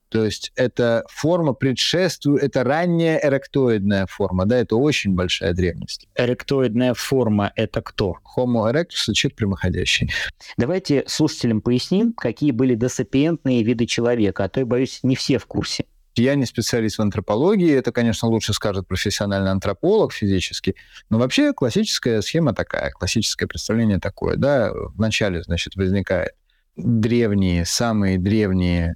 То 0.10 0.24
есть 0.24 0.52
это 0.56 1.04
форма 1.10 1.54
предшествует, 1.54 2.44
это 2.44 2.64
ранняя 2.64 3.20
эректоидная 3.22 4.06
форма, 4.06 4.46
да, 4.46 4.58
это 4.58 4.78
очень 4.78 5.14
большая 5.14 5.54
древность. 5.54 6.08
Эректоидная 6.16 6.94
форма– 6.94 7.52
это 7.56 7.82
кто? 7.82 8.20
Homo 8.38 8.72
erectus– 8.72 9.12
человек 9.14 9.36
прямоходящий. 9.36 10.14
Давайте 10.58 11.04
слушателям 11.08 11.60
поясним, 11.60 12.14
какие 12.14 12.52
были 12.52 12.76
досапиентные 12.76 13.64
виды 13.64 13.88
человека, 13.88 14.46
а 14.46 14.50
то, 14.50 14.62
я 14.62 14.66
боюсь, 14.66 15.00
не 15.04 15.16
все 15.16 15.38
в 15.38 15.48
курсе. 15.48 15.86
Я 16.16 16.36
не 16.36 16.46
специалист 16.46 16.98
в 16.98 17.02
антропологии, 17.02 17.74
это, 17.74 17.92
конечно, 17.92 18.30
лучше 18.30 18.54
скажет 18.54 18.88
профессиональный 18.88 19.52
антрополог 19.52 20.14
физический, 20.14 20.76
но 21.10 21.18
вообще 21.18 21.52
классическая 21.52 22.22
схема 22.22 22.54
такая, 22.54 22.92
классическое 22.92 23.48
представление 23.48 24.00
такое, 24.00 24.38
да, 24.38 24.72
вначале, 24.94 25.44
значит, 25.44 25.76
возникает 25.76 26.32
древние, 26.76 27.66
самые 27.66 28.18
древние 28.18 28.96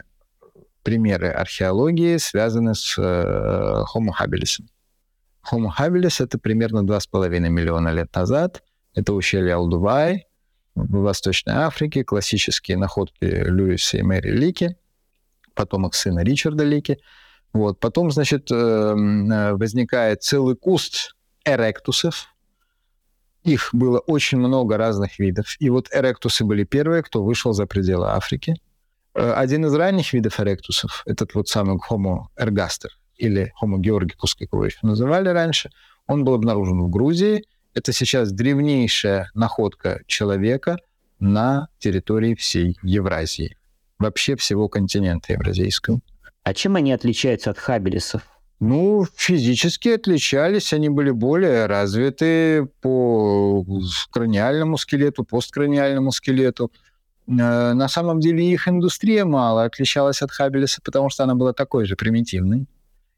примеры 0.84 1.30
археологии 1.30 2.18
связаны 2.18 2.76
с 2.76 2.98
э, 2.98 3.84
Homo 3.94 4.12
habilis. 4.20 4.60
Homo 5.52 5.70
habilis— 5.78 6.18
это 6.24 6.38
примерно 6.38 6.80
2,5 6.80 7.40
миллиона 7.50 7.90
лет 7.90 8.14
назад. 8.16 8.64
Это 8.96 9.14
ущелье 9.14 9.54
Алдувай 9.54 10.28
в 10.76 11.02
Восточной 11.02 11.54
Африке, 11.54 12.04
классические 12.04 12.78
находки 12.78 13.24
Льюиса 13.24 13.98
и 13.98 14.02
Мэри 14.02 14.32
Лики, 14.32 14.78
потомок 15.54 15.96
сына 15.96 16.24
Ричарда 16.24 16.64
Лики. 16.64 17.00
Вот. 17.54 17.80
Потом, 17.80 18.12
значит, 18.12 18.52
э, 18.52 18.56
э, 18.56 19.54
возникает 19.54 20.24
целый 20.24 20.56
куст 20.56 21.16
эректусов. 21.46 22.28
Их 23.44 23.70
было 23.74 24.00
очень 24.00 24.38
много 24.38 24.78
разных 24.78 25.20
видов. 25.20 25.56
И 25.60 25.70
вот 25.70 25.88
эректусы 25.94 26.44
были 26.44 26.64
первые, 26.64 27.04
кто 27.04 27.24
вышел 27.24 27.54
за 27.54 27.66
пределы 27.66 28.08
Африки– 28.08 28.56
Э, 29.16 29.34
один 29.34 29.66
из 29.66 29.74
ранних 29.74 30.14
видов 30.14 30.40
эректусов, 30.40 31.04
этот 31.06 31.34
вот 31.34 31.48
самый 31.48 31.78
Homo 31.90 32.28
ergaster 32.38 32.90
или 33.18 33.52
Homo 33.62 33.78
georgicus, 33.78 34.34
как 34.38 34.50
его 34.54 34.66
еще 34.66 34.80
называли 34.84 35.30
раньше, 35.30 35.72
он 36.08 36.24
был 36.24 36.36
обнаружен 36.36 36.82
в 36.82 36.90
Грузии. 36.90 37.44
Это 37.74 37.92
сейчас 37.92 38.32
древнейшая 38.32 39.30
находка 39.34 40.02
человека 40.08 40.78
на 41.20 41.68
территории 41.80 42.36
всей 42.36 42.78
Евразии, 42.82 43.58
вообще 43.98 44.36
всего 44.36 44.70
континента 44.70 45.34
евразийского. 45.34 46.00
А 46.44 46.54
чем 46.54 46.78
они 46.78 46.94
отличаются 46.94 47.52
от 47.52 47.58
хабелисов? 47.58 48.22
Ну, 48.60 49.06
физически 49.16 49.90
отличались, 49.90 50.74
они 50.74 50.90
были 50.90 51.12
более 51.12 51.66
развиты 51.66 52.68
по 52.82 53.66
краниальному 54.12 54.78
скелету, 54.78 55.24
посткраниальному 55.24 56.12
скелету. 56.12 56.70
Э, 57.28 57.74
на 57.74 57.88
самом 57.88 58.20
деле 58.20 58.52
их 58.52 58.68
индустрия 58.68 59.24
мало 59.24 59.64
отличалась 59.64 60.22
от 60.22 60.32
Хаббелеса, 60.32 60.82
потому 60.84 61.10
что 61.10 61.24
она 61.24 61.36
была 61.36 61.54
такой 61.54 61.86
же 61.86 61.96
примитивной. 61.96 62.68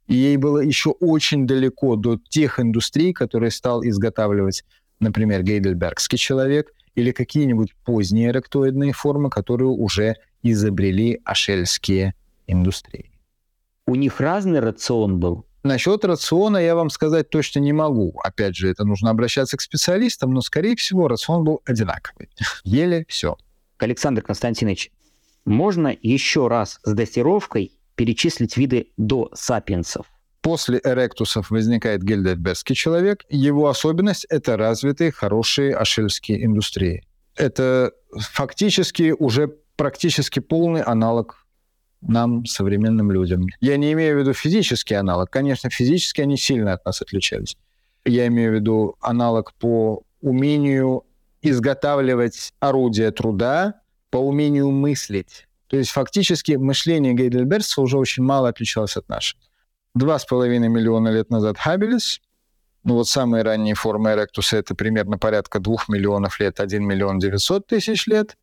И 0.07 0.15
ей 0.15 0.37
было 0.37 0.59
еще 0.59 0.91
очень 0.91 1.47
далеко 1.47 1.95
до 1.95 2.19
тех 2.29 2.59
индустрий, 2.59 3.11
которые 3.11 3.49
стал 3.49 3.83
изготавливать, 3.83 4.63
например, 4.99 5.41
гейдельбергский 5.41 6.19
человек 6.19 6.71
или 6.93 7.11
какие-нибудь 7.11 7.73
поздние 7.83 8.31
ректоидные 8.31 8.93
формы, 8.93 9.29
которые 9.31 9.69
уже 9.69 10.17
изобрели 10.43 11.19
ашельские 11.23 12.13
индустрии. 12.45 13.10
У 13.91 13.95
них 13.95 14.21
разный 14.21 14.61
рацион 14.61 15.19
был? 15.19 15.45
Насчет 15.63 16.05
рациона 16.05 16.55
я 16.55 16.75
вам 16.75 16.89
сказать 16.89 17.29
точно 17.29 17.59
не 17.59 17.73
могу. 17.73 18.17
Опять 18.23 18.55
же, 18.55 18.69
это 18.69 18.85
нужно 18.85 19.09
обращаться 19.09 19.57
к 19.57 19.61
специалистам, 19.61 20.31
но, 20.33 20.39
скорее 20.39 20.77
всего, 20.77 21.09
рацион 21.09 21.43
был 21.43 21.61
одинаковый. 21.65 22.29
Ели 22.63 23.05
все. 23.09 23.35
Александр 23.79 24.21
Константинович, 24.21 24.93
можно 25.43 25.93
еще 26.01 26.47
раз 26.47 26.79
с 26.83 26.93
датировкой 26.93 27.73
перечислить 27.95 28.55
виды 28.55 28.93
до 28.95 29.29
сапиенсов? 29.33 30.05
После 30.39 30.79
эректусов 30.81 31.51
возникает 31.51 32.01
гельдербергский 32.01 32.75
человек. 32.75 33.25
Его 33.27 33.67
особенность– 33.67 34.25
это 34.29 34.55
развитые, 34.55 35.11
хорошие 35.11 35.75
ашельские 35.75 36.45
индустрии. 36.45 37.03
Это 37.35 37.91
фактически 38.15 39.13
уже 39.19 39.49
практически 39.75 40.39
полный 40.39 40.81
аналог 40.81 41.40
нам, 42.01 42.45
современным 42.45 43.11
людям. 43.11 43.45
Я 43.59 43.77
не 43.77 43.93
имею 43.93 44.17
в 44.17 44.19
виду 44.19 44.33
физический 44.33 44.95
аналог. 44.95 45.29
Конечно, 45.29 45.69
физически 45.69 46.21
они 46.21 46.37
сильно 46.37 46.73
от 46.73 46.85
нас 46.85 47.01
отличались. 47.01 47.57
Я 48.05 48.27
имею 48.27 48.51
в 48.51 48.55
виду 48.55 48.95
аналог 48.99 49.53
по 49.53 50.03
умению 50.21 51.03
изготавливать 51.41 52.53
орудия 52.59 53.11
труда 53.11 53.81
по 54.09 54.17
умению 54.17 54.71
мыслить. 54.71 55.47
То 55.67 55.77
есть 55.77 55.91
фактически 55.91 56.53
мышление 56.53 57.13
Гейдельбергса 57.13 57.81
уже 57.81 57.97
очень 57.97 58.23
мало 58.23 58.49
отличалось 58.49 58.97
от 58.97 59.07
нашего. 59.07 59.41
Два 59.95 60.19
с 60.19 60.25
половиной 60.25 60.69
миллиона 60.69 61.09
лет 61.09 61.29
назад 61.29 61.57
Хабелис, 61.57 62.21
ну 62.83 62.95
вот 62.95 63.07
самые 63.07 63.43
ранние 63.43 63.75
формы 63.75 64.11
эректуса 64.11 64.57
это 64.57 64.73
примерно 64.73 65.17
порядка 65.17 65.59
двух 65.59 65.87
миллионов 65.87 66.39
лет, 66.39 66.59
1 66.59 66.83
миллион 66.83 67.19
900 67.19 67.67
тысяч 67.67 68.07
лет. 68.07 68.37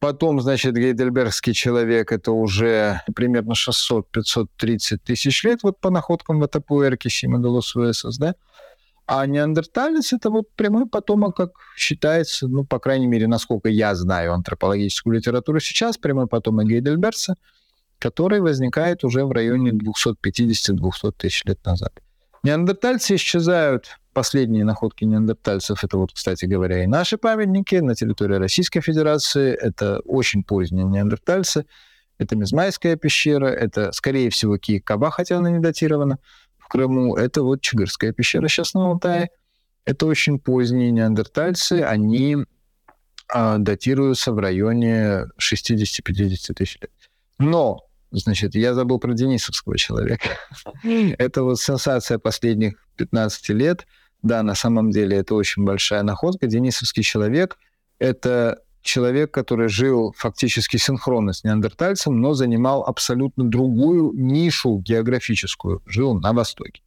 Потом, 0.00 0.40
значит, 0.40 0.76
гейдельбергский 0.76 1.52
человек 1.52 2.12
это 2.12 2.30
уже 2.30 3.02
примерно 3.16 3.54
600-530 3.54 4.98
тысяч 5.04 5.42
лет, 5.42 5.60
вот 5.64 5.80
по 5.80 5.90
находкам 5.90 6.38
в 6.38 6.44
Атапуэрке, 6.44 7.10
Симаголосуэсос, 7.10 8.16
да? 8.18 8.34
А 9.06 9.26
неандерталец— 9.26 10.12
это 10.14 10.30
вот 10.30 10.54
прямой 10.54 10.86
потомок, 10.86 11.34
как 11.34 11.50
считается, 11.76 12.46
ну, 12.46 12.64
по 12.64 12.78
крайней 12.78 13.06
мере, 13.06 13.26
насколько 13.26 13.68
я 13.68 13.94
знаю 13.94 14.34
антропологическую 14.34 15.16
литературу 15.16 15.58
сейчас, 15.60 15.96
прямой 15.96 16.28
потомок 16.28 16.66
Гейдельберца, 16.66 17.34
который 17.98 18.40
возникает 18.40 19.02
уже 19.04 19.24
в 19.24 19.32
районе 19.32 19.72
250-200 19.72 21.12
тысяч 21.16 21.44
лет 21.44 21.64
назад. 21.64 21.92
Неандертальцы 22.42 23.16
исчезают, 23.16 23.98
последние 24.12 24.64
находки 24.64 25.04
неандертальцев, 25.04 25.84
это 25.84 25.96
вот, 25.96 26.12
кстати 26.12 26.44
говоря, 26.44 26.82
и 26.82 26.86
наши 26.86 27.18
памятники 27.18 27.76
на 27.76 27.94
территории 27.94 28.36
Российской 28.36 28.80
Федерации, 28.80 29.52
это 29.54 30.00
очень 30.00 30.42
поздние 30.42 30.84
неандертальцы, 30.84 31.66
это 32.18 32.36
Мизмайская 32.36 32.96
пещера, 32.96 33.46
это, 33.46 33.92
скорее 33.92 34.30
всего, 34.30 34.58
Киев-Каба, 34.58 35.10
хотя 35.10 35.38
она 35.38 35.50
не 35.50 35.60
датирована, 35.60 36.18
в 36.58 36.70
Крыму, 36.70 37.16
это 37.16 37.42
вот 37.42 37.62
Чигырская 37.62 38.12
пещера 38.12 38.46
сейчас 38.48 38.74
на 38.74 38.90
Алтае. 38.90 39.30
Это 39.86 40.04
очень 40.04 40.38
поздние 40.38 40.90
неандертальцы, 40.90 41.80
они 41.80 42.36
а, 43.32 43.56
датируются 43.56 44.32
в 44.32 44.38
районе 44.38 45.28
60-50 45.40 46.54
тысяч 46.54 46.78
лет. 46.82 46.90
Но 47.38 47.87
Значит, 48.10 48.54
я 48.54 48.74
забыл 48.74 48.98
про 48.98 49.12
Денисовского 49.12 49.76
человека. 49.76 50.30
Это 51.18 51.42
вот 51.42 51.60
сенсация 51.60 52.18
последних 52.18 52.74
15 52.96 53.48
лет. 53.50 53.86
Да, 54.22 54.42
на 54.42 54.54
самом 54.54 54.90
деле 54.90 55.18
это 55.18 55.36
очень 55.36 55.64
большая 55.64 56.02
находка. 56.02 56.48
Денисовский 56.48 57.04
человек— 57.04 57.56
это 58.00 58.60
человек, 58.82 59.30
который 59.30 59.68
жил 59.68 60.12
фактически 60.16 60.76
синхронно 60.76 61.32
с 61.32 61.44
неандертальцем, 61.44 62.20
но 62.20 62.34
занимал 62.34 62.82
абсолютно 62.82 63.44
другую 63.44 64.12
нишу 64.14 64.78
географическую. 64.78 65.82
Жил 65.86 66.14
на 66.14 66.32
Востоке. 66.32 66.82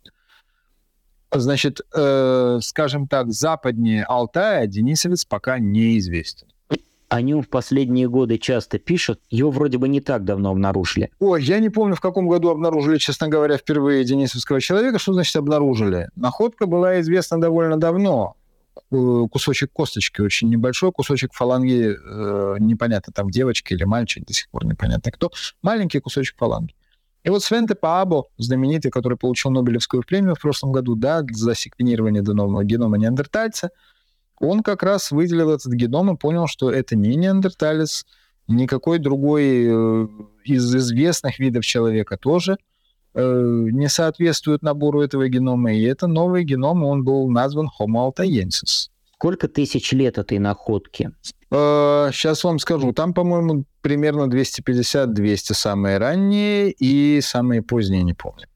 Значит, 1.34 1.80
э, 1.96 2.60
скажем 2.62 3.08
так, 3.08 3.32
западнее 3.32 4.04
Алтая 4.04 4.68
Денисовец 4.68 5.24
пока 5.24 5.60
неизвестен. 5.60 6.48
О 7.12 7.22
нем 7.22 7.42
в 7.42 7.50
последние 7.50 8.08
годы 8.08 8.38
часто 8.38 8.80
пишут. 8.80 9.20
Его 9.30 9.52
вроде 9.52 9.78
бы 9.78 9.90
не 9.90 10.00
так 10.00 10.24
давно 10.24 10.52
обнаружили. 10.52 11.12
Ой, 11.20 11.44
я 11.44 11.60
не 11.60 11.68
помню, 11.68 11.94
в 11.94 12.00
каком 12.00 12.26
году 12.26 12.48
обнаружили, 12.48 13.00
честно 13.00 13.28
говоря, 13.28 13.58
впервые 13.58 14.06
денисовского 14.06 14.62
человека. 14.62 14.98
Что 14.98 15.12
значит 15.12 15.36
обнаружили? 15.36 16.08
Находка 16.16 16.68
была 16.68 17.02
известна 17.02 17.42
довольно 17.42 17.76
давно. 17.76 18.36
Кусочек 18.90 19.74
косточки, 19.74 20.22
очень 20.22 20.48
небольшой 20.48 20.94
кусочек 20.94 21.34
фаланги, 21.34 21.94
э, 21.94 22.56
непонятно, 22.60 23.12
там 23.12 23.30
девочка 23.30 23.74
или 23.74 23.84
мальчик, 23.84 24.26
до 24.26 24.32
сих 24.32 24.50
пор 24.50 24.66
непонятно 24.66 25.12
кто. 25.12 25.32
Маленький 25.62 26.00
кусочек 26.00 26.38
фаланги. 26.38 26.74
И 27.26 27.30
вот 27.30 27.44
Свенте 27.44 27.76
Паабо, 27.76 28.28
знаменитый, 28.38 28.90
который 28.90 29.18
получил 29.18 29.52
Нобелевскую 29.52 30.04
премию 30.04 30.36
в 30.36 30.40
прошлом 30.40 30.72
году, 30.72 30.96
да, 30.96 31.24
за 31.30 31.56
секвенирование 31.56 32.24
генома 32.24 32.98
неандертальца, 32.98 33.72
он 34.42 34.64
как 34.64 34.84
раз 34.84 35.12
выделил 35.12 35.52
этот 35.52 35.74
геном 35.74 36.14
и 36.14 36.18
понял, 36.18 36.48
что 36.48 36.72
это 36.72 36.96
не 36.96 37.16
неандерталец, 37.16 38.06
никакой 38.48 39.00
другой 39.00 39.66
э, 39.66 40.08
из 40.44 40.76
известных 40.76 41.40
видов 41.40 41.66
человека 41.66 42.18
тоже 42.18 42.58
э, 43.14 43.68
не 43.72 43.88
соответствует 43.90 44.62
набору 44.62 45.02
этого 45.02 45.28
генома. 45.28 45.74
И 45.74 45.84
это 45.84 46.08
новый 46.08 46.44
геном, 46.44 46.84
он 46.84 47.04
был 47.04 47.30
назван 47.30 47.70
Homo 47.80 48.12
altaensis. 48.12 48.90
Сколько 49.16 49.48
тысяч 49.48 49.92
лет 49.92 50.18
этой 50.18 50.40
находки? 50.40 51.12
Сейчас 51.52 52.44
э, 52.44 52.48
вам 52.48 52.60
скажу. 52.60 52.92
Там, 52.94 53.14
по-моему, 53.14 53.66
примерно 53.82 54.24
250-200 54.24 55.54
самые 55.54 55.98
ранние 55.98 56.72
и 56.72 57.22
самые 57.22 57.62
поздние, 57.62 58.04
не 58.04 58.14
помню. 58.14 58.48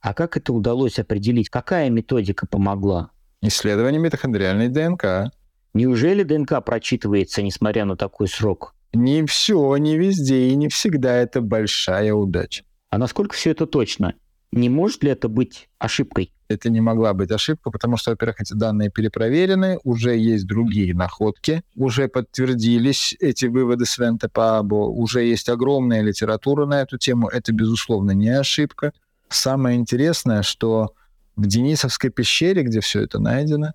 А 0.00 0.14
как 0.14 0.36
это 0.36 0.52
удалось 0.52 0.98
определить? 0.98 1.48
Какая 1.48 1.88
методика 1.90 2.46
помогла? 2.46 3.10
Исследование 3.44 4.00
митохондриальной 4.00 4.68
ДНК. 4.68 5.32
Неужели 5.74 6.22
ДНК 6.22 6.64
прочитывается, 6.64 7.42
несмотря 7.42 7.84
на 7.84 7.96
такой 7.96 8.28
срок? 8.28 8.72
Не 8.92 9.26
все, 9.26 9.76
не 9.78 9.98
везде 9.98 10.50
и 10.50 10.54
не 10.54 10.68
всегда 10.68 11.16
это 11.16 11.40
большая 11.40 12.14
удача. 12.14 12.62
А 12.88 12.98
насколько 12.98 13.34
все 13.34 13.50
это 13.50 13.66
точно? 13.66 14.14
Не 14.52 14.68
может 14.68 15.02
ли 15.02 15.10
это 15.10 15.28
быть 15.28 15.68
ошибкой? 15.78 16.32
Это 16.46 16.70
не 16.70 16.80
могла 16.80 17.14
быть 17.14 17.32
ошибка, 17.32 17.70
потому 17.70 17.96
что, 17.96 18.10
во-первых, 18.10 18.42
эти 18.42 18.52
данные 18.52 18.90
перепроверены, 18.90 19.78
уже 19.82 20.16
есть 20.16 20.46
другие 20.46 20.94
находки, 20.94 21.62
уже 21.74 22.06
подтвердились 22.06 23.16
эти 23.18 23.46
выводы 23.46 23.86
Свента 23.86 24.28
Паабо, 24.28 24.74
уже 24.74 25.24
есть 25.24 25.48
огромная 25.48 26.02
литература 26.02 26.66
на 26.66 26.82
эту 26.82 26.98
тему, 26.98 27.28
это, 27.28 27.52
безусловно, 27.52 28.12
не 28.12 28.28
ошибка. 28.28 28.92
Самое 29.30 29.78
интересное, 29.78 30.42
что 30.42 30.92
в 31.36 31.46
Денисовской 31.46 32.10
пещере, 32.10 32.62
где 32.62 32.80
все 32.80 33.02
это 33.02 33.18
найдено, 33.18 33.72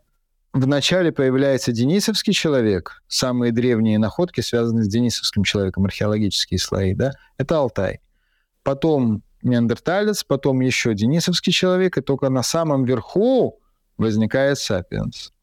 вначале 0.54 1.12
появляется 1.12 1.72
денисовский 1.72 2.34
человек, 2.34 3.02
самые 3.08 3.52
древние 3.52 4.00
находки, 4.00 4.42
связанные 4.42 4.86
с 4.86 4.88
денисовским 4.88 5.44
человеком, 5.44 5.86
археологические 5.86 6.60
слои, 6.60 6.94
да, 6.94 7.14
это 7.38 7.58
Алтай. 7.58 8.02
Потом 8.64 9.24
неандерталец, 9.44 10.24
потом 10.24 10.62
еще 10.62 10.94
денисовский 10.94 11.54
человек, 11.54 11.98
и 11.98 12.02
только 12.02 12.30
на 12.30 12.44
самом 12.44 12.86
верху 12.86 13.60
возникает 13.98 14.58
сапиенс. 14.58 15.34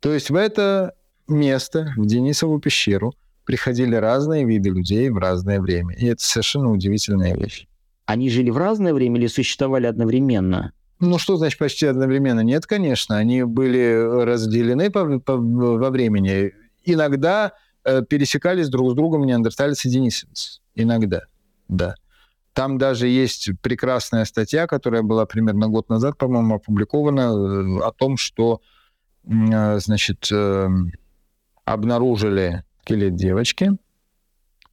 То 0.00 0.12
есть 0.12 0.30
в 0.30 0.36
это 0.36 0.94
место, 1.26 1.92
в 1.96 2.06
Денисову 2.06 2.60
пещеру, 2.60 3.14
приходили 3.44 3.94
разные 3.96 4.44
виды 4.44 4.70
людей 4.70 5.08
в 5.10 5.18
разное 5.18 5.60
время. 5.60 5.94
И 5.96 6.06
это 6.06 6.22
совершенно 6.22 6.70
удивительная 6.70 7.34
вещь. 7.34 7.66
Они 8.04 8.30
жили 8.30 8.50
в 8.50 8.56
разное 8.56 8.94
время 8.94 9.18
или 9.18 9.26
существовали 9.26 9.86
одновременно? 9.86 10.72
Ну, 11.00 11.18
что 11.18 11.36
значит 11.36 11.58
почти 11.58 11.86
одновременно? 11.86 12.40
Нет, 12.40 12.66
конечно. 12.66 13.16
Они 13.16 13.42
были 13.42 14.24
разделены 14.24 14.90
по, 14.90 15.18
по, 15.18 15.36
во 15.36 15.90
времени. 15.90 16.52
Иногда 16.84 17.52
э, 17.84 18.02
пересекались 18.02 18.68
друг 18.68 18.92
с 18.92 18.94
другом 18.94 19.26
неандерталец 19.26 19.84
и 19.84 19.90
денисовец. 19.90 20.62
Иногда, 20.74 21.22
да. 21.68 21.94
Там 22.54 22.78
даже 22.78 23.08
есть 23.08 23.50
прекрасная 23.60 24.24
статья, 24.24 24.66
которая 24.66 25.02
была 25.02 25.26
примерно 25.26 25.68
год 25.68 25.90
назад, 25.90 26.16
по-моему, 26.16 26.54
опубликована, 26.54 27.20
э, 27.20 27.86
о 27.86 27.92
том, 27.92 28.16
что, 28.16 28.62
э, 29.24 29.78
значит, 29.78 30.28
э, 30.32 30.68
обнаружили 31.66 32.64
скелет 32.80 33.16
девочки, 33.16 33.72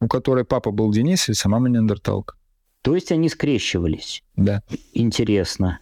у 0.00 0.08
которой 0.08 0.44
папа 0.44 0.70
был 0.70 0.90
денисовец, 0.92 1.44
а 1.44 1.48
мама 1.48 1.68
неандерталка. 1.68 2.36
То 2.80 2.94
есть 2.94 3.10
они 3.12 3.28
скрещивались? 3.28 4.22
Да. 4.36 4.62
Интересно. 4.92 5.80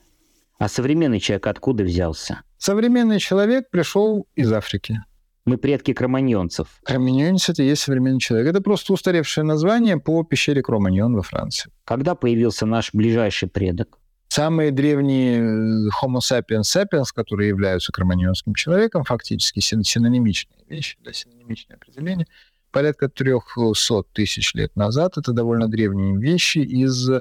А 0.62 0.68
современный 0.68 1.18
человек 1.18 1.48
откуда 1.48 1.82
взялся? 1.82 2.42
Современный 2.56 3.18
человек 3.18 3.68
пришел 3.68 4.28
из 4.36 4.52
Африки. 4.52 5.02
Мы 5.44 5.58
предки 5.58 5.92
кроманьонцев. 5.92 6.68
Кроманьонец— 6.84 7.48
это 7.48 7.64
и 7.64 7.66
есть 7.66 7.82
современный 7.82 8.20
человек. 8.20 8.46
Это 8.50 8.60
просто 8.60 8.92
устаревшее 8.92 9.42
название 9.42 9.96
по 9.96 10.22
пещере 10.22 10.62
Кроманьон 10.62 11.16
во 11.16 11.22
Франции. 11.22 11.72
Когда 11.84 12.14
появился 12.14 12.64
наш 12.64 12.94
ближайший 12.94 13.48
предок? 13.48 13.98
Самые 14.28 14.70
древние 14.70 15.40
э, 15.40 15.88
Homo 16.00 16.20
sapiens 16.20 16.62
sapiens, 16.62 17.06
которые 17.12 17.48
являются 17.48 17.90
кроманьонским 17.90 18.54
человеком, 18.54 19.02
фактически 19.02 19.58
синонимичные 19.58 20.60
вещи, 20.68 20.96
да, 21.04 21.12
синонимичное 21.12 21.76
определение, 21.76 22.28
порядка 22.70 23.08
300 23.08 24.04
тысяч 24.12 24.54
лет 24.54 24.76
назад. 24.76 25.18
Это 25.18 25.32
довольно 25.32 25.66
древние 25.66 26.16
вещи 26.16 26.58
из 26.58 27.10
э, 27.10 27.20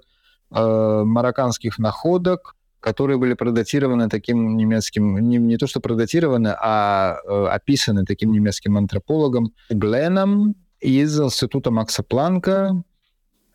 марокканских 0.51 1.79
находок, 1.79 2.55
которые 2.81 3.17
были 3.17 3.35
продатированы 3.35 4.09
таким 4.09 4.57
немецким, 4.57 5.17
не, 5.29 5.37
не 5.37 5.57
то 5.57 5.67
что 5.67 5.79
продатированы, 5.79 6.53
а 6.59 7.17
э, 7.23 7.45
описаны 7.45 8.05
таким 8.05 8.31
немецким 8.31 8.75
антропологом 8.75 9.53
Бленом 9.69 10.55
из 10.79 11.17
Института 11.19 11.71
Макса 11.71 12.03
Планка. 12.03 12.83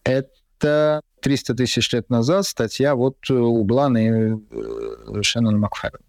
Это 0.05 1.03
300 1.21 1.55
тысяч 1.55 1.93
лет 1.93 2.09
назад 2.09 2.47
статья 2.47 2.95
вот 2.95 3.29
у 3.29 3.65
Блана 3.65 3.99
и 3.99 4.37
э, 4.51 5.23
Шеннон 5.23 5.59
Макферрен. 5.59 6.01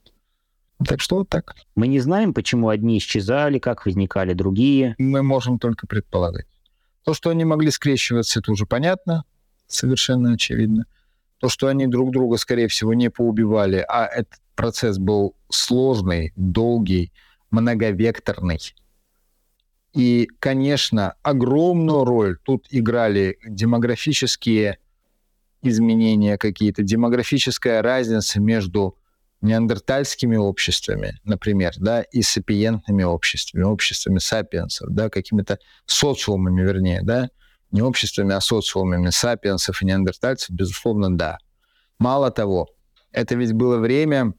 Так 0.87 1.01
что 1.01 1.15
вот 1.17 1.29
так. 1.29 1.55
Мы 1.75 1.87
не 1.87 1.99
знаем, 1.99 2.35
почему 2.35 2.69
одни 2.69 2.99
исчезали, 2.99 3.57
как 3.57 3.87
возникали 3.87 4.33
другие. 4.33 4.93
Мы 4.99 5.23
можем 5.23 5.57
только 5.57 5.87
предполагать. 5.87 6.45
То, 7.03 7.15
что 7.15 7.31
они 7.31 7.45
могли 7.45 7.71
скрещиваться, 7.71 8.39
это 8.39 8.51
уже 8.51 8.67
понятно, 8.67 9.23
совершенно 9.65 10.33
очевидно 10.33 10.85
то, 11.39 11.49
что 11.49 11.67
они 11.67 11.87
друг 11.87 12.11
друга, 12.11 12.37
скорее 12.37 12.67
всего, 12.67 12.93
не 12.93 13.09
поубивали, 13.09 13.85
а 13.87 14.05
этот 14.05 14.39
процесс 14.55 14.97
был 14.97 15.35
сложный, 15.49 16.33
долгий, 16.35 17.11
многовекторный. 17.51 18.59
И, 19.93 20.27
конечно, 20.39 21.15
огромную 21.23 22.03
роль 22.03 22.37
тут 22.43 22.67
играли 22.69 23.37
демографические 23.45 24.77
изменения 25.61 26.37
какие-то, 26.37 26.83
демографическая 26.83 27.81
разница 27.81 28.39
между 28.39 28.97
неандертальскими 29.41 30.35
обществами, 30.35 31.19
например, 31.23 31.73
да, 31.77 32.01
и 32.01 32.21
сапиентными 32.21 33.03
обществами, 33.03 33.63
обществами 33.63 34.19
сапиенсов, 34.19 34.89
да, 34.89 35.09
какими-то 35.09 35.59
социумами, 35.85 36.61
вернее, 36.61 37.01
да, 37.03 37.29
не 37.71 37.81
обществами, 37.81 38.33
а 38.33 38.41
социумами 38.41 39.09
сапиенсов 39.09 39.81
и 39.81 39.85
неандертальцев, 39.85 40.49
безусловно, 40.49 41.15
да. 41.15 41.37
Мало 41.99 42.31
того, 42.31 42.67
это 43.11 43.35
ведь 43.35 43.53
было 43.53 43.77
время, 43.77 44.33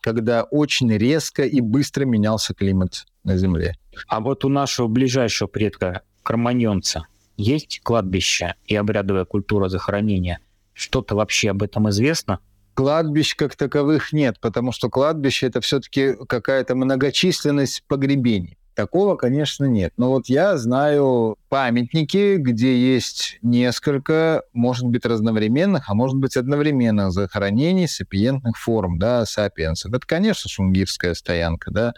когда 0.00 0.42
очень 0.42 0.92
резко 0.92 1.44
и 1.44 1.60
быстро 1.60 2.04
менялся 2.04 2.54
климат 2.54 3.06
на 3.24 3.36
Земле. 3.36 3.76
А 4.08 4.20
вот 4.20 4.44
у 4.44 4.48
нашего 4.48 4.88
ближайшего 4.88 5.48
предка, 5.48 6.02
кроманьонца, 6.22 7.06
есть 7.36 7.80
кладбище 7.82 8.54
и 8.66 8.76
обрядовая 8.76 9.24
культура 9.24 9.68
захоронения? 9.68 10.40
Что-то 10.74 11.14
вообще 11.14 11.50
об 11.50 11.62
этом 11.62 11.88
известно? 11.90 12.40
Кладбищ 12.74 13.36
как 13.36 13.54
таковых 13.54 14.12
нет, 14.12 14.40
потому 14.40 14.72
что 14.72 14.88
кладбище 14.88 15.46
это 15.46 15.60
все-таки 15.60 16.14
какая-то 16.26 16.74
многочисленность 16.74 17.84
погребений. 17.86 18.58
Такого, 18.74 19.16
конечно, 19.16 19.66
нет. 19.66 19.92
Но 19.98 20.10
вот 20.10 20.28
я 20.28 20.56
знаю 20.56 21.36
памятники, 21.50 22.36
где 22.36 22.74
есть 22.74 23.38
несколько, 23.42 24.42
может 24.54 24.86
быть, 24.86 25.04
разновременных, 25.04 25.90
а 25.90 25.94
может 25.94 26.16
быть, 26.16 26.38
одновременных 26.38 27.12
захоронений 27.12 27.86
сапиентных 27.86 28.56
форм, 28.56 28.98
да, 28.98 29.26
сапиенсов. 29.26 29.92
Это, 29.92 30.06
конечно, 30.06 30.48
шунгирская 30.48 31.12
стоянка, 31.12 31.70
да. 31.70 31.92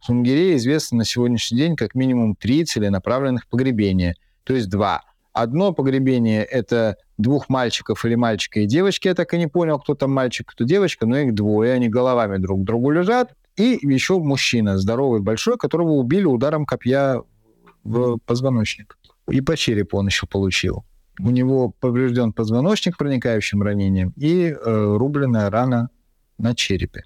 В 0.00 0.06
Шунгире 0.06 0.56
известно 0.56 0.98
на 0.98 1.04
сегодняшний 1.04 1.58
день 1.58 1.76
как 1.76 1.94
минимум 1.94 2.34
три 2.34 2.64
целенаправленных 2.64 3.46
погребения, 3.46 4.16
то 4.44 4.52
есть 4.52 4.68
два. 4.68 5.02
Одно 5.32 5.72
погребение– 5.72 6.44
это 6.44 6.96
двух 7.16 7.48
мальчиков 7.48 8.04
или 8.04 8.16
мальчика 8.16 8.60
и 8.60 8.66
девочки. 8.66 9.08
Я 9.08 9.14
так 9.14 9.32
и 9.32 9.38
не 9.38 9.46
понял, 9.46 9.78
кто 9.78 9.94
там 9.94 10.12
мальчик, 10.12 10.50
кто 10.50 10.64
девочка, 10.64 11.06
но 11.06 11.18
их 11.18 11.34
двое. 11.34 11.72
Они 11.72 11.88
головами 11.88 12.36
друг 12.36 12.60
к 12.60 12.64
другу 12.64 12.90
лежат. 12.90 13.32
И 13.56 13.78
еще 13.82 14.18
мужчина, 14.18 14.78
здоровый, 14.78 15.20
большой, 15.20 15.58
которого 15.58 15.92
убили 15.92 16.24
ударом 16.24 16.64
копья 16.64 17.22
в 17.84 18.18
позвоночник. 18.24 18.98
И 19.28 19.40
по 19.40 19.56
черепу 19.56 19.98
он 19.98 20.06
еще 20.06 20.26
получил. 20.26 20.84
У 21.20 21.30
него 21.30 21.70
поврежден 21.70 22.32
позвоночник 22.32 22.96
проникающим 22.96 23.62
ранением 23.62 24.12
и 24.16 24.46
э, 24.46 24.96
рубленная 24.96 25.50
рана 25.50 25.90
на 26.38 26.54
черепе. 26.54 27.04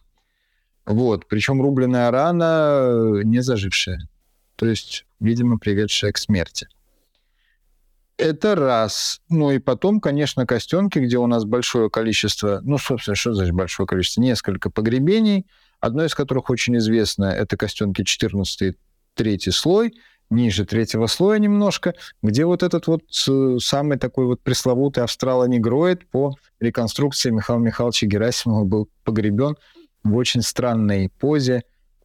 Вот. 0.85 1.27
Причем 1.27 1.61
рубленная 1.61 2.11
рана 2.11 2.79
э, 2.81 3.23
не 3.25 3.41
зажившая. 3.41 4.09
То 4.55 4.67
есть, 4.67 5.05
видимо, 5.19 5.59
приведшая 5.59 6.13
к 6.13 6.19
смерти. 6.19 6.69
Это 8.17 8.55
раз. 8.55 9.21
Ну 9.29 9.51
и 9.51 9.59
потом, 9.59 10.01
конечно, 10.01 10.47
костенки, 10.47 10.99
где 10.99 11.19
у 11.19 11.27
нас 11.27 11.45
большое 11.45 11.91
количество, 11.91 12.61
ну, 12.63 12.79
собственно, 12.79 13.15
что 13.15 13.35
значит 13.35 13.55
большое 13.55 13.87
количество? 13.87 14.23
Несколько 14.23 14.71
погребений, 14.71 15.47
одно 15.81 16.05
из 16.05 16.15
которых 16.15 16.51
очень 16.51 16.77
известно, 16.79 17.27
это 17.27 17.57
костенки 17.57 18.03
14 18.03 18.77
третий 19.15 19.51
слой, 19.51 19.95
ниже 20.31 20.65
третьего 20.65 21.07
слоя 21.07 21.39
немножко, 21.39 21.95
где 22.23 22.45
вот 22.45 22.63
этот 22.63 22.87
вот 22.87 23.03
э, 23.29 23.57
самый 23.61 23.99
такой 23.99 24.27
вот 24.27 24.43
пресловутый 24.43 25.05
австралонегроид 25.05 26.09
по 26.11 26.35
реконструкции 26.61 27.31
Михаила 27.31 27.61
Михайловича 27.61 28.07
Герасимова 28.07 28.65
был 28.65 28.89
погребен 29.05 29.57
в 30.05 30.17
очень 30.17 30.43
странной 30.43 31.11
позе. 31.19 31.63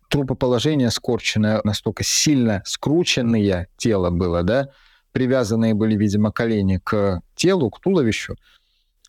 Трупоположение 0.10 0.92
скорченное, 0.92 1.62
настолько 1.64 2.04
сильно 2.04 2.62
скрученное 2.66 3.70
тело 3.78 4.10
было, 4.10 4.44
да, 4.44 4.70
привязанные 5.14 5.74
были, 5.74 5.96
видимо, 5.96 6.32
колени 6.32 6.80
к 6.84 7.22
телу, 7.36 7.70
к 7.70 7.80
туловищу, 7.80 8.36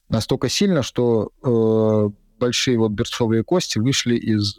настолько 0.09 0.49
сильно, 0.49 0.83
что 0.83 1.31
э, 1.43 2.11
большие 2.43 2.77
вот 2.77 2.91
берцовые 2.91 3.45
кости 3.45 3.79
вышли 3.79 4.17
из 4.17 4.59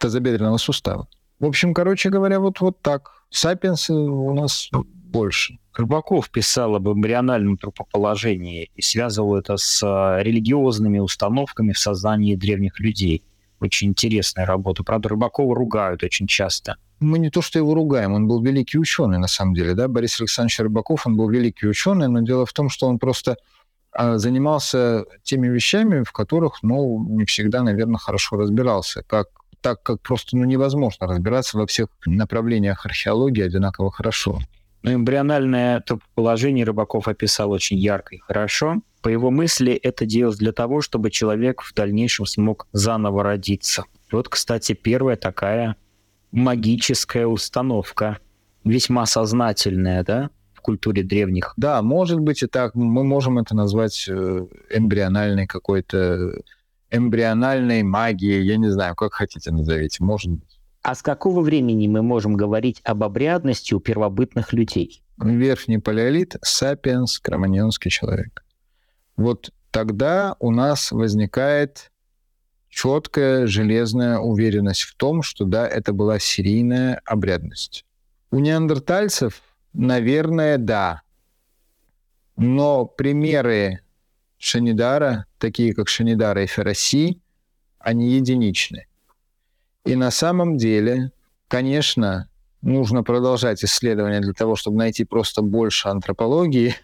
тазобедренного 0.00 0.58
сустава. 0.58 1.08
В 1.40 1.46
общем, 1.46 1.74
короче 1.74 2.08
говоря, 2.08 2.38
вот, 2.40 2.60
вот 2.60 2.80
так. 2.82 3.10
Сапиенсы 3.30 3.92
у 3.92 4.32
нас 4.32 4.70
больше. 4.72 5.58
Рыбаков 5.74 6.30
писал 6.30 6.76
об 6.76 6.88
эмбриональном 6.88 7.58
трупоположении 7.58 8.70
и 8.74 8.82
связывал 8.82 9.36
это 9.36 9.56
с 9.56 9.82
э, 9.82 10.22
религиозными 10.22 11.00
установками 11.00 11.72
в 11.72 11.78
сознании 11.78 12.36
древних 12.36 12.80
людей. 12.80 13.22
Очень 13.60 13.88
интересная 13.88 14.46
работа. 14.46 14.84
Правда, 14.84 15.08
Рыбакова 15.10 15.54
ругают 15.54 16.02
очень 16.02 16.26
часто– 16.26 16.76
мы 17.00 17.18
не 17.18 17.30
то 17.30 17.42
что 17.42 17.58
его 17.58 17.74
ругаем, 17.74 18.14
он 18.14 18.26
был 18.26 18.42
великий 18.42 18.78
ученый, 18.78 19.18
на 19.18 19.26
самом 19.26 19.54
деле, 19.54 19.74
да, 19.74 19.88
Борис 19.88 20.18
Александрович 20.20 20.60
Рыбаков, 20.60 21.06
он 21.06 21.16
был 21.16 21.28
великий 21.28 21.66
ученый, 21.66 22.08
но 22.08 22.20
дело 22.20 22.46
в 22.46 22.52
том, 22.52 22.70
что 22.70 22.86
он 22.86 22.98
просто 22.98 23.36
занимался 24.16 25.04
теми 25.22 25.48
вещами, 25.48 26.02
в 26.02 26.12
которых, 26.12 26.62
ну, 26.62 27.04
не 27.08 27.24
всегда, 27.24 27.62
наверное, 27.62 27.98
хорошо 27.98 28.36
разбирался, 28.36 29.02
как 29.06 29.28
так 29.60 29.82
как 29.82 30.00
просто 30.00 30.36
ну, 30.36 30.44
невозможно 30.44 31.08
разбираться 31.08 31.58
во 31.58 31.66
всех 31.66 31.88
направлениях 32.04 32.86
археологии 32.86 33.42
одинаково 33.42 33.90
хорошо. 33.90 34.38
Но 34.82 34.92
эмбриональное 34.92 35.82
положение 36.14 36.64
Рыбаков 36.64 37.08
описал 37.08 37.50
очень 37.50 37.76
ярко 37.76 38.14
и 38.14 38.18
хорошо. 38.18 38.76
По 39.02 39.08
его 39.08 39.32
мысли, 39.32 39.72
это 39.72 40.06
делалось 40.06 40.38
для 40.38 40.52
того, 40.52 40.82
чтобы 40.82 41.10
человек 41.10 41.62
в 41.62 41.74
дальнейшем 41.74 42.26
смог 42.26 42.68
заново 42.72 43.24
родиться. 43.24 43.84
Вот, 44.12 44.28
кстати, 44.28 44.74
первая 44.74 45.16
такая 45.16 45.74
магическая 46.30 47.26
установка, 47.26 48.18
весьма 48.62 49.06
сознательная, 49.06 50.04
да, 50.04 50.30
культуре 50.66 51.04
древних. 51.04 51.54
Да, 51.56 51.80
может 51.80 52.18
быть 52.18 52.42
и 52.42 52.46
так. 52.46 52.74
Мы 52.74 53.04
можем 53.04 53.38
это 53.38 53.54
назвать 53.54 54.06
э, 54.08 54.46
эмбриональной 54.70 55.46
какой-то 55.46 56.42
эмбриональной 56.90 57.82
магией, 57.82 58.44
я 58.44 58.56
не 58.56 58.70
знаю, 58.70 58.96
как 58.96 59.14
хотите 59.14 59.52
назовите, 59.52 60.02
может 60.02 60.32
быть. 60.32 60.58
А 60.82 60.94
с 60.94 61.02
какого 61.02 61.40
времени 61.40 61.88
мы 61.88 62.02
можем 62.02 62.36
говорить 62.36 62.80
об 62.84 63.02
обрядности 63.04 63.74
у 63.74 63.80
первобытных 63.80 64.52
людей? 64.52 65.02
Верхний 65.18 65.78
палеолит, 65.78 66.36
сапиенс, 66.42 67.18
кроманьонский 67.20 67.90
человек. 67.90 68.44
Вот 69.16 69.50
тогда 69.70 70.36
у 70.40 70.50
нас 70.50 70.92
возникает 70.92 71.90
четкая 72.68 73.46
железная 73.46 74.18
уверенность 74.18 74.82
в 74.82 74.94
том, 74.96 75.22
что 75.22 75.44
да, 75.44 75.66
это 75.66 75.92
была 75.92 76.18
серийная 76.18 77.00
обрядность. 77.04 77.84
У 78.30 78.38
неандертальцев, 78.38 79.40
наверное, 79.76 80.58
да. 80.58 81.02
Но 82.36 82.84
примеры 82.84 83.80
Шанидара, 84.38 85.26
такие 85.38 85.74
как 85.74 85.88
Шанидара 85.88 86.42
и 86.42 86.46
Фераси, 86.46 87.20
они 87.78 88.10
единичны. 88.12 88.86
И 89.84 89.94
на 89.94 90.10
самом 90.10 90.56
деле, 90.56 91.12
конечно, 91.48 92.28
нужно 92.60 93.02
продолжать 93.02 93.64
исследования 93.64 94.20
для 94.20 94.32
того, 94.32 94.56
чтобы 94.56 94.78
найти 94.78 95.04
просто 95.04 95.42
больше 95.42 95.88
антропологии 95.88 96.74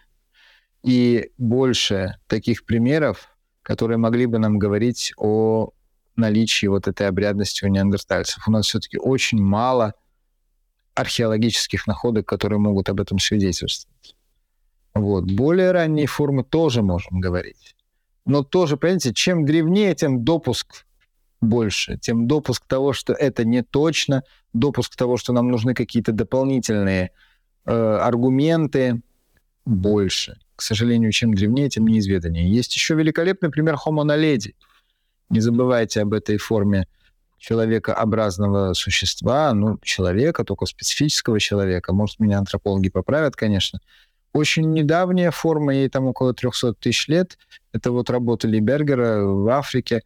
и 0.82 1.30
больше 1.38 2.16
таких 2.28 2.64
примеров, 2.64 3.28
которые 3.62 3.98
могли 3.98 4.26
бы 4.26 4.38
нам 4.38 4.58
говорить 4.58 5.12
о 5.16 5.70
наличии 6.16 6.66
вот 6.66 6.88
этой 6.88 7.08
обрядности 7.08 7.64
у 7.64 7.68
неандертальцев. 7.68 8.46
У 8.46 8.50
нас 8.50 8.66
все-таки 8.66 8.98
очень 8.98 9.42
мало 9.42 9.94
археологических 10.94 11.86
находок, 11.86 12.26
которые 12.26 12.58
могут 12.58 12.88
об 12.88 13.00
этом 13.00 13.18
свидетельствовать. 13.18 14.16
Вот. 14.94 15.24
Более 15.24 15.72
ранние 15.72 16.06
формы 16.06 16.44
тоже 16.44 16.82
можем 16.82 17.20
говорить. 17.20 17.74
Но 18.24 18.42
тоже, 18.42 18.76
понимаете, 18.76 19.14
чем 19.14 19.44
древнее, 19.44 19.94
тем 19.94 20.24
допуск 20.24 20.86
больше, 21.40 21.98
тем 21.98 22.28
допуск 22.28 22.66
того, 22.66 22.92
что 22.92 23.12
это 23.12 23.44
не 23.44 23.62
точно, 23.62 24.22
допуск 24.52 24.94
того, 24.96 25.16
что 25.16 25.32
нам 25.32 25.50
нужны 25.50 25.74
какие-то 25.74 26.12
дополнительные 26.12 27.10
э, 27.64 27.72
аргументы, 27.72 29.00
больше. 29.64 30.38
К 30.56 30.62
сожалению, 30.62 31.12
чем 31.12 31.34
древнее, 31.34 31.68
тем 31.68 31.86
неизведаннее. 31.86 32.48
Есть 32.48 32.74
еще 32.74 32.94
великолепный 32.94 33.50
пример 33.50 33.74
Homo 33.74 34.04
naledi– 34.04 34.54
не 35.32 35.40
забывайте 35.40 36.02
об 36.02 36.12
этой 36.12 36.36
форме 36.36 36.86
человекообразного 37.42 38.72
существа, 38.72 39.52
ну, 39.52 39.76
человека, 39.82 40.44
только 40.44 40.64
специфического 40.64 41.40
человека. 41.40 41.92
Может, 41.92 42.20
меня 42.20 42.38
антропологи 42.38 42.88
поправят, 42.88 43.34
конечно. 43.34 43.80
Очень 44.32 44.70
недавняя 44.70 45.32
форма, 45.32 45.74
ей 45.74 45.88
там 45.88 46.06
около 46.06 46.34
300 46.34 46.74
тысяч 46.74 47.08
лет. 47.08 47.38
Это 47.72 47.90
вот 47.90 48.10
работа 48.10 48.46
Либергера 48.46 49.24
в 49.24 49.48
Африке. 49.48 50.02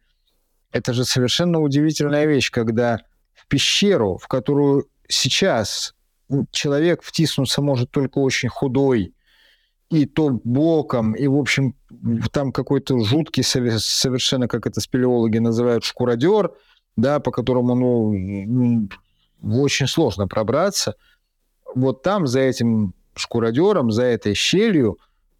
Это 0.71 0.93
же 0.93 1.05
совершенно 1.05 1.59
удивительная 1.59 2.25
вещь, 2.25 2.49
когда 2.49 3.01
в 3.35 3.47
пещеру, 3.47 4.17
в 4.17 4.27
которую 4.27 4.87
сейчас 5.07 5.93
человек 6.49 7.03
втиснуться 7.03 7.61
может 7.61 7.91
только 7.91 8.17
очень 8.17 8.49
худой, 8.49 9.13
и 9.91 10.07
то 10.07 10.31
боком, 10.43 11.13
и, 11.13 11.27
в 11.27 11.35
общем, 11.35 11.75
там 12.31 12.51
какой-то 12.51 12.99
жуткий 13.05 13.43
совершенно, 13.43 14.47
как 14.47 14.65
это 14.65 14.81
спелеологи 14.81 15.37
называют, 15.37 15.83
шкуродер, 15.83 16.51
да, 16.97 17.19
по 17.21 17.31
которому, 17.31 17.75
ну, 17.75 18.89
очень 19.41 19.87
сложно 19.87 20.27
пробраться. 20.27 20.95
Вот 21.73 22.03
там, 22.03 22.27
за 22.27 22.41
этим 22.41 22.93
шкуродером, 23.15 23.91
за 23.91 24.03
этой 24.03 24.33
щелью, 24.33 24.99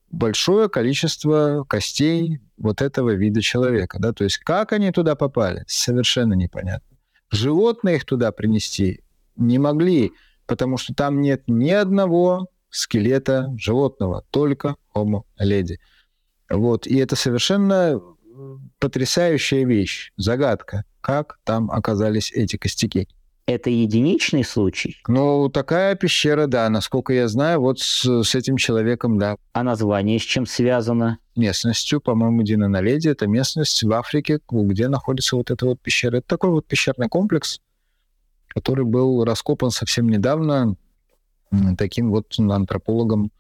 большое 0.10 0.70
количество 0.70 1.66
костей 1.68 2.40
вот 2.58 2.82
этого 2.82 3.12
вида 3.12 3.42
человека, 3.42 3.98
да, 4.00 4.14
то 4.14 4.24
есть 4.24 4.38
как 4.38 4.72
они 4.72 4.92
туда 4.92 5.16
попали, 5.16 5.64
совершенно 5.68 6.34
непонятно. 6.34 6.98
Животные 7.30 7.98
их 7.98 8.06
туда 8.06 8.32
принести 8.32 9.02
не 9.36 9.60
могли, 9.60 10.14
потому 10.46 10.78
что 10.78 10.94
там 10.94 11.22
нет 11.22 11.44
ни 11.48 11.72
одного 11.72 12.48
скелета 12.70 13.54
животного, 13.58 14.24
только 14.32 14.76
Homo 14.96 15.24
lady. 15.42 15.76
Вот. 16.50 16.88
И 16.88 16.98
это 16.98 17.16
совершенно 17.16 18.02
потрясающая 18.80 19.66
вещь, 19.66 20.14
загадка, 20.16 20.86
как 21.08 21.40
там 21.46 21.72
оказались 21.72 22.34
эти 22.34 22.58
костяки. 22.58 23.08
Это 23.46 23.70
единичный 23.70 24.44
случай? 24.44 24.98
Ну, 25.08 25.48
такая 25.48 25.96
пещера, 25.96 26.48
да, 26.48 26.70
насколько 26.70 27.14
я 27.14 27.30
знаю, 27.30 27.62
вот 27.62 27.80
с, 27.80 28.24
с 28.24 28.36
этим 28.36 28.58
человеком, 28.58 29.18
да. 29.18 29.38
А 29.54 29.64
название 29.64 30.20
с 30.20 30.24
чем 30.24 30.46
связано? 30.46 31.20
Местностью, 31.38 32.02
по-моему, 32.02 32.44
Дина 32.44 32.68
Наледи, 32.68 33.08
это 33.08 33.26
местность 33.26 33.84
в 33.84 33.94
Африке, 33.94 34.40
где 34.52 34.90
находится 34.90 35.38
вот 35.38 35.50
эта 35.50 35.66
вот 35.66 35.80
пещера. 35.80 36.18
Это 36.18 36.28
такой 36.28 36.50
вот 36.50 36.68
пещерный 36.68 37.08
комплекс, 37.08 37.62
который 38.50 38.84
был 38.84 39.24
раскопан 39.24 39.72
совсем 39.72 40.10
недавно, 40.10 40.76
таким 41.78 42.12
вот 42.12 42.38
антропологом, 42.38 43.32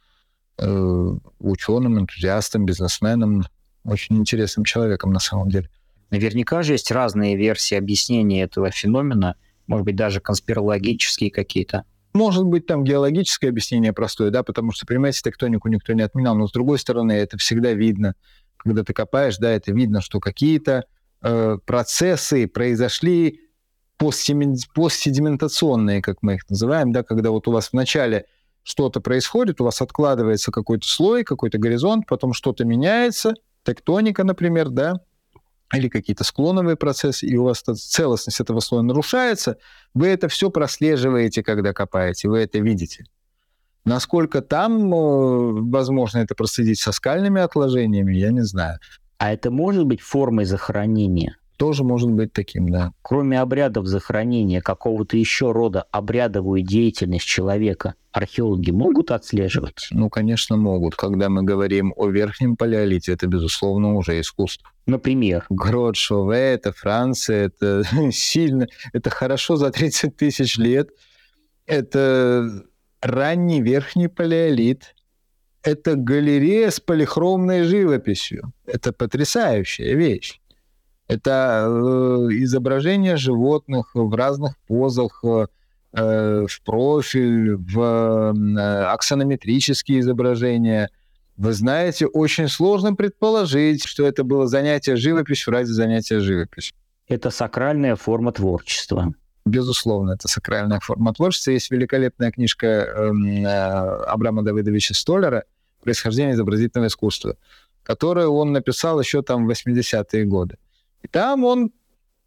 э, 0.57 1.15
ученым, 1.39 1.99
энтузиастом, 1.99 2.65
бизнесменом, 2.65 3.43
очень 3.83 4.15
интересным 4.15 4.63
человеком 4.63 5.11
на 5.11 5.19
самом 5.19 5.49
деле. 5.49 5.69
Наверняка 6.09 6.63
же 6.63 6.73
есть 6.73 6.91
разные 6.91 7.35
версии 7.35 7.75
объяснения 7.75 8.43
этого 8.43 8.71
феномена, 8.71 9.35
может 9.67 9.85
быть, 9.85 9.95
даже 9.95 10.21
конспирологические 10.21 11.31
какие-то. 11.31 11.83
Может 12.13 12.45
быть, 12.45 12.65
там 12.65 12.83
геологическое 12.83 13.49
объяснение 13.49 13.93
простое, 13.93 14.31
да, 14.31 14.43
потому 14.43 14.71
что, 14.71 14.85
понимаете, 14.85 15.21
тектонику 15.23 15.67
никто 15.67 15.93
не 15.93 16.01
отменял, 16.01 16.35
но 16.35 16.47
с 16.47 16.51
другой 16.51 16.79
стороны, 16.79 17.11
это 17.11 17.37
всегда 17.37 17.73
видно, 17.73 18.15
когда 18.57 18.83
ты 18.83 18.93
копаешь, 18.93 19.37
да, 19.37 19.51
это 19.51 19.71
видно, 19.71 20.01
что 20.01 20.19
какие-то 20.19 20.85
э, 21.21 21.57
процессы 21.65 22.47
произошли 22.47 23.41
постседиментационные, 23.97 26.01
как 26.01 26.17
мы 26.21 26.35
их 26.35 26.49
называем, 26.49 26.91
да, 26.91 27.03
когда 27.03 27.31
вот 27.31 27.47
у 27.47 27.51
вас 27.51 27.69
вначале 27.71 28.25
что-то 28.63 28.99
происходит, 28.99 29.61
у 29.61 29.63
вас 29.63 29.81
откладывается 29.81 30.51
какой-то 30.51 30.87
слой, 30.87 31.23
какой-то 31.23 31.57
горизонт, 31.57 32.05
потом 32.07 32.33
что-то 32.33 32.65
меняется, 32.65 33.33
тектоника, 33.63 34.23
например, 34.23 34.69
да, 34.69 35.01
или 35.73 35.89
какие-то 35.89 36.23
склоновые 36.23 36.75
процессы, 36.75 37.25
и 37.25 37.35
у 37.35 37.43
вас 37.43 37.61
целостность 37.61 38.39
этого 38.39 38.59
слоя 38.59 38.83
нарушается, 38.83 39.57
вы 39.93 40.07
это 40.07 40.27
все 40.27 40.49
прослеживаете, 40.49 41.43
когда 41.43 41.73
копаете, 41.73 42.29
вы 42.29 42.39
это 42.39 42.59
видите. 42.59 43.05
Насколько 43.83 44.41
там 44.41 44.93
э, 44.93 45.61
возможно 45.69 46.19
это 46.19 46.35
проследить 46.35 46.79
со 46.79 46.91
скальными 46.91 47.41
отложениями, 47.41 48.15
я 48.15 48.31
не 48.31 48.43
знаю. 48.43 48.79
А 49.17 49.31
это 49.31 49.49
может 49.49 49.85
быть 49.85 50.01
формой 50.01 50.45
захоронения? 50.45 51.37
Тоже 51.57 51.83
может 51.83 52.11
быть 52.11 52.31
таким, 52.33 52.69
да. 52.69 52.93
Кроме 53.01 53.41
обрядов 53.41 53.87
захоронения, 53.87 54.61
какого-то 54.61 55.17
еще 55.17 55.51
рода 55.51 55.81
обрядовую 55.91 56.61
деятельность 56.61 57.25
человека 57.25 57.95
археологи 58.11 58.71
могут 58.71 59.11
отслеживать? 59.11 59.87
Ну, 59.91 60.09
конечно, 60.09 60.55
могут. 60.55 60.95
Когда 60.95 61.29
мы 61.29 61.43
говорим 61.43 61.93
о 61.95 62.07
верхнем 62.07 62.55
палеолите, 62.55 63.11
это, 63.13 63.27
безусловно, 63.27 63.95
уже 63.95 64.19
искусство. 64.19 64.69
Например? 64.85 65.45
Грот 65.49 65.95
Шове, 65.95 66.53
это 66.53 66.71
Франция, 66.71 67.47
это 67.47 67.83
сильно, 68.11 68.67
это 68.93 69.09
хорошо 69.09 69.55
за 69.55 69.71
30 69.71 70.15
тысяч 70.15 70.57
лет. 70.57 70.89
Это 71.65 72.63
ранний 73.01 73.61
верхний 73.61 74.07
палеолит. 74.07 74.95
Это 75.63 75.95
галерея 75.95 76.69
с 76.69 76.79
полихромной 76.79 77.63
живописью. 77.63 78.53
Это 78.65 78.93
потрясающая 78.93 79.95
вещь. 79.95 80.39
Это 81.07 81.65
э, 81.67 82.27
изображения 82.43 83.15
животных 83.15 83.91
в 83.93 84.13
разных 84.13 84.57
позах, 84.67 85.23
э, 85.23 85.45
в 85.93 86.61
профиль, 86.65 87.55
в 87.55 87.79
э, 87.79 88.83
аксонометрические 88.85 90.01
изображения. 90.01 90.89
Вы 91.37 91.53
знаете, 91.53 92.07
очень 92.07 92.49
сложно 92.49 92.93
предположить, 92.93 93.85
что 93.85 94.05
это 94.05 94.23
было 94.25 94.47
занятие 94.47 94.97
живописью 94.97 95.53
ради 95.53 95.67
занятия 95.67 96.19
живописью. 96.19 96.75
Это 97.07 97.29
сакральная 97.29 97.95
форма 97.95 98.33
творчества. 98.33 99.13
Безусловно, 99.45 100.11
это 100.11 100.27
сакральная 100.27 100.81
форма 100.81 101.13
творчества. 101.13 101.51
Есть 101.51 101.71
великолепная 101.71 102.31
книжка 102.31 102.67
эм, 102.67 103.45
Абрама 103.45 104.43
Давыдовича 104.43 104.93
Столлера 104.93 105.45
«Происхождение 105.83 106.33
изобразительного 106.33 106.87
искусства», 106.87 107.37
которую 107.83 108.33
он 108.33 108.51
написал 108.51 108.99
еще 108.99 109.21
там 109.21 109.47
в 109.47 109.49
80-е 109.49 110.25
годы. 110.25 110.57
И 111.01 111.07
там 111.07 111.43
он 111.43 111.71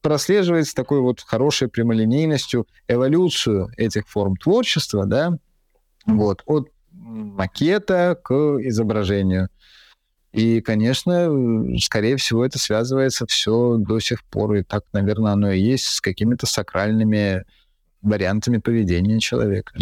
прослеживает 0.02 0.66
с 0.66 0.74
такой 0.74 1.00
вот 1.00 1.20
хорошей 1.20 1.68
прямолинейностью 1.68 2.66
эволюцию 2.88 3.70
этих 3.76 4.08
форм 4.08 4.36
творчества, 4.36 5.06
да, 5.06 5.38
вот, 6.06 6.42
от 6.46 6.70
макета 6.90 8.18
к 8.22 8.32
изображению. 8.60 9.48
И, 10.32 10.60
конечно, 10.60 11.28
скорее 11.78 12.16
всего, 12.16 12.44
это 12.44 12.58
связывается 12.58 13.26
все 13.26 13.76
до 13.78 13.98
сих 13.98 14.24
пор, 14.24 14.54
и 14.54 14.62
так, 14.62 14.84
наверное, 14.92 15.32
оно 15.32 15.50
и 15.50 15.60
есть, 15.60 15.86
с 15.86 16.00
какими-то 16.00 16.46
сакральными 16.46 17.44
вариантами 18.00 18.58
поведения 18.58 19.18
человека. 19.18 19.74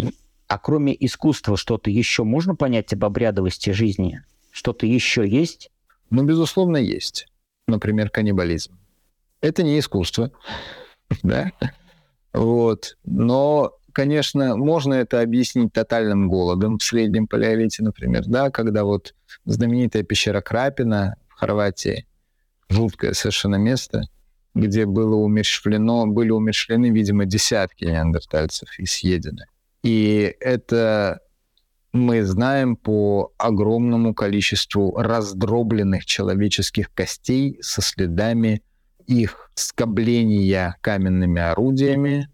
А 0.47 0.57
кроме 0.57 0.95
искусства 1.05 1.55
что-то 1.55 1.91
еще 1.91 2.23
можно 2.23 2.55
понять 2.55 2.91
об 2.93 3.05
обрядовости 3.05 3.69
жизни? 3.69 4.23
Что-то 4.51 4.87
еще 4.87 5.27
есть? 5.27 5.69
Ну, 6.09 6.23
безусловно, 6.23 6.77
есть. 6.77 7.27
Например, 7.67 8.09
каннибализм. 8.09 8.78
Это 9.41 9.63
не 9.63 9.79
искусство, 9.79 10.31
да? 11.23 11.51
Вот. 12.33 12.97
Но, 13.05 13.73
конечно, 13.93 14.55
можно 14.55 14.93
это 14.93 15.21
объяснить 15.21 15.73
тотальным 15.73 16.29
голодом 16.29 16.77
в 16.77 16.83
среднем 16.83 17.27
палеолите, 17.27 17.83
например, 17.83 18.23
да, 18.25 18.51
когда 18.51 18.83
вот 18.83 19.15
знаменитая 19.45 20.03
пещера 20.03 20.41
Крапина 20.41 21.15
в 21.29 21.33
Хорватии, 21.33 22.05
жуткое 22.69 23.13
совершенно 23.13 23.55
место, 23.55 24.03
где 24.53 24.85
было 24.85 25.15
умерщвлено, 25.15 26.05
были 26.07 26.31
умерщвлены, 26.31 26.89
видимо, 26.89 27.25
десятки 27.25 27.85
неандертальцев 27.85 28.67
и 28.77 28.85
съедены. 28.85 29.45
И 29.83 30.35
это 30.39 31.21
мы 31.91 32.23
знаем 32.23 32.75
по 32.75 33.31
огромному 33.37 34.13
количеству 34.13 34.95
раздробленных 34.95 36.05
человеческих 36.05 36.93
костей 36.93 37.57
со 37.61 37.81
следами 37.81 38.61
их 39.09 39.49
скобления 39.55 40.77
каменными 40.81 41.41
орудиями 41.41 42.29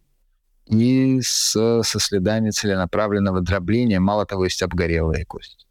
и 0.65 1.21
с, 1.21 1.51
со 1.83 1.99
следами 1.99 2.49
целенаправленного 2.49 3.41
дробления, 3.41 3.99
мало 3.99 4.25
того, 4.25 4.43
есть 4.43 4.61
обгорелые 4.61 5.25
кости. 5.25 5.65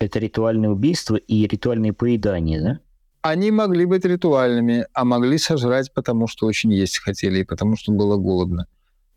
Это 0.00 0.18
ритуальное 0.18 0.70
убийство 0.70 1.14
и 1.16 1.46
ритуальные 1.46 1.92
поедания, 1.92 2.60
да? 2.60 2.80
Они 3.22 3.50
могли 3.50 3.84
быть 3.84 4.04
ритуальными, 4.04 4.86
а 4.92 5.04
могли 5.04 5.38
сожрать, 5.38 5.92
потому 5.94 6.26
что 6.26 6.46
очень 6.46 6.72
есть 6.72 6.98
хотели 6.98 7.40
и 7.40 7.44
потому 7.44 7.76
что 7.76 7.92
было 7.92 8.16
голодно. 8.16 8.66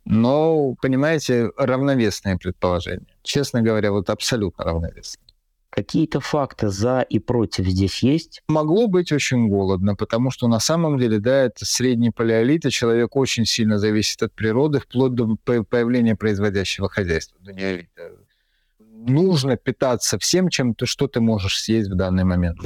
Но, 0.06 0.76
понимаете, 0.82 1.50
равновесное 1.58 2.38
предположение. 2.38 3.16
Честно 3.24 3.62
говоря, 3.62 3.92
вот 3.92 4.10
абсолютно 4.10 4.66
равновесное. 4.66 5.33
Какие-то 5.76 6.20
факты 6.20 6.70
за 6.70 7.02
и 7.02 7.18
против 7.18 7.66
здесь 7.66 8.04
есть? 8.04 8.44
Могло 8.48 8.88
быть 8.88 9.12
очень 9.12 9.48
голодно, 9.48 9.96
потому 9.96 10.30
что 10.30 10.48
на 10.48 10.60
самом 10.60 11.00
деле, 11.00 11.18
да, 11.18 11.46
это 11.46 11.66
средний 11.66 12.12
палеолит, 12.12 12.64
и 12.68 12.70
человек 12.70 13.16
очень 13.16 13.46
сильно 13.46 13.80
зависит 13.80 14.22
от 14.22 14.34
природы, 14.34 14.80
вплоть 14.80 15.16
до 15.16 15.36
появления 15.44 16.16
производящего 16.16 16.90
хозяйства, 16.90 17.40
до 17.42 17.54
неолита. 17.54 18.12
Нужно 18.78 19.58
питаться 19.58 20.20
всем, 20.20 20.50
чем 20.50 20.76
ты, 20.76 20.86
что 20.86 21.08
ты 21.08 21.22
можешь 21.22 21.60
съесть 21.60 21.90
в 21.90 21.96
данный 21.96 22.24
момент. 22.24 22.60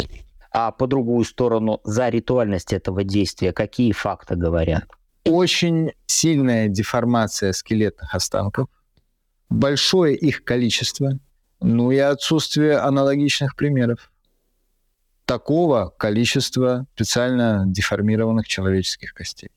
А 0.52 0.74
по 0.74 0.86
другую 0.86 1.24
сторону, 1.24 1.80
за 1.86 2.10
ритуальность 2.10 2.74
этого 2.74 3.06
действия 3.06 3.54
какие 3.54 3.93
факты 3.93 4.36
говорят? 4.36 4.84
Очень 5.24 5.93
сильная 6.08 6.67
деформация 6.67 7.54
скелетных 7.54 8.13
останков, 8.13 8.67
большое 9.48 10.13
их 10.13 10.43
количество– 10.43 11.17
ну 11.60 11.91
и 11.91 11.98
отсутствие 11.98 12.78
аналогичных 12.78 13.56
примеров 13.56 14.12
такого 15.26 15.93
количества 15.98 16.88
специально 16.96 17.65
деформированных 17.67 18.48
человеческих 18.48 19.13
костей. 19.13 19.50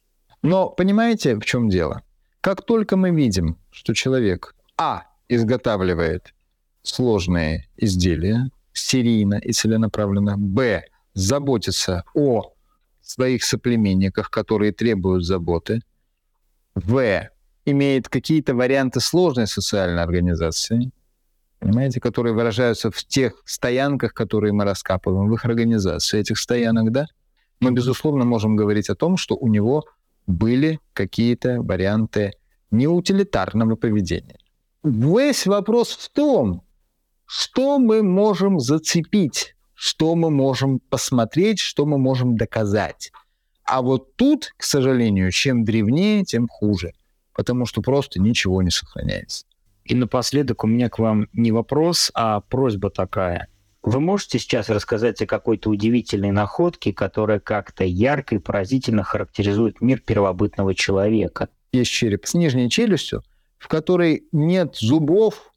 Но 0.42 0.68
понимаете, 0.68 1.36
в 1.36 1.44
чем 1.44 1.68
дело? 1.68 2.02
Как 2.40 2.64
только 2.64 2.96
мы 2.96 3.10
видим, 3.10 3.58
что 3.70 3.94
человек 3.94 4.54
А 4.76 5.04
изготавливает 5.28 6.34
сложные 6.82 7.68
изделия 7.76 8.50
серийно 8.72 9.34
и 9.34 9.52
целенаправленно, 9.52 10.36
Б 10.38 10.84
заботится 11.14 12.04
о 12.14 12.54
своих 13.02 13.44
соплеменниках, 13.44 14.30
которые 14.30 14.72
требуют 14.72 15.24
заботы, 15.24 15.82
В 16.74 17.28
имеет 17.66 18.08
какие-то 18.08 18.54
варианты 18.54 19.00
сложной 19.00 19.46
социальной 19.46 20.02
организации, 20.02 20.90
понимаете, 21.60 22.00
которые 22.00 22.34
выражаются 22.34 22.90
в 22.90 23.04
тех 23.04 23.40
стоянках, 23.44 24.12
которые 24.12 24.52
мы 24.52 24.64
раскапываем, 24.64 25.28
в 25.28 25.34
их 25.34 25.44
организации 25.44 26.20
этих 26.20 26.38
стоянок, 26.38 26.90
да, 26.90 27.06
мы, 27.60 27.72
безусловно, 27.72 28.24
можем 28.24 28.56
говорить 28.56 28.88
о 28.88 28.94
том, 28.94 29.16
что 29.16 29.36
у 29.36 29.46
него 29.46 29.84
были 30.26 30.80
какие-то 30.94 31.60
варианты 31.62 32.32
неутилитарного 32.70 33.76
поведения. 33.76 34.38
Весь 34.82 35.46
вопрос 35.46 35.92
в 35.92 36.08
том, 36.10 36.62
что 37.26 37.78
мы 37.78 38.02
можем 38.02 38.58
зацепить, 38.58 39.54
что 39.74 40.14
мы 40.14 40.30
можем 40.30 40.78
посмотреть, 40.78 41.58
что 41.58 41.84
мы 41.84 41.98
можем 41.98 42.36
доказать. 42.36 43.12
А 43.64 43.82
вот 43.82 44.16
тут, 44.16 44.52
к 44.56 44.62
сожалению, 44.62 45.30
чем 45.30 45.64
древнее, 45.64 46.24
тем 46.24 46.48
хуже, 46.48 46.92
потому 47.34 47.66
что 47.66 47.82
просто 47.82 48.20
ничего 48.20 48.62
не 48.62 48.70
сохраняется. 48.70 49.44
И 49.90 49.94
напоследок 49.96 50.62
у 50.62 50.68
меня 50.68 50.88
к 50.88 51.00
вам 51.00 51.26
не 51.32 51.50
вопрос, 51.50 52.12
а 52.14 52.42
просьба 52.42 52.90
такая. 52.90 53.48
Вы 53.82 53.98
можете 53.98 54.38
сейчас 54.38 54.68
рассказать 54.68 55.20
о 55.20 55.26
какой-то 55.26 55.68
удивительной 55.68 56.30
находке, 56.30 56.92
которая 56.92 57.40
как-то 57.40 57.82
ярко 57.82 58.36
и 58.36 58.38
поразительно 58.38 59.02
характеризует 59.02 59.80
мир 59.80 59.98
первобытного 59.98 60.76
человека? 60.76 61.48
Есть 61.72 61.90
череп 61.90 62.24
с 62.24 62.34
нижней 62.34 62.70
челюстью, 62.70 63.24
в 63.58 63.66
которой 63.66 64.28
нет 64.30 64.76
зубов, 64.76 65.52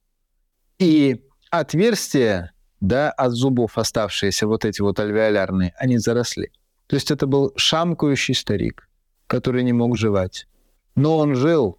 и 0.80 1.22
отверстия 1.52 2.54
да, 2.82 3.12
от 3.12 3.34
зубов 3.34 3.78
оставшиеся, 3.78 4.48
вот 4.48 4.66
эти 4.66 4.82
вот 4.82 5.00
альвеолярные, 5.00 5.76
они 5.78 6.00
заросли. 6.00 6.52
То 6.88 6.96
есть 6.96 7.12
это 7.12 7.28
был 7.28 7.54
шамкающий 7.56 8.34
старик, 8.34 8.90
который 9.28 9.62
не 9.62 9.74
мог 9.74 9.96
жевать. 9.96 10.48
Но 10.96 11.20
он 11.20 11.36
жил, 11.36 11.78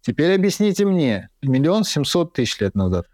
Теперь 0.00 0.34
объясните 0.34 0.84
мне, 0.84 1.28
миллион 1.42 1.84
семьсот 1.84 2.32
тысяч 2.32 2.60
лет 2.60 2.74
назад. 2.74 3.06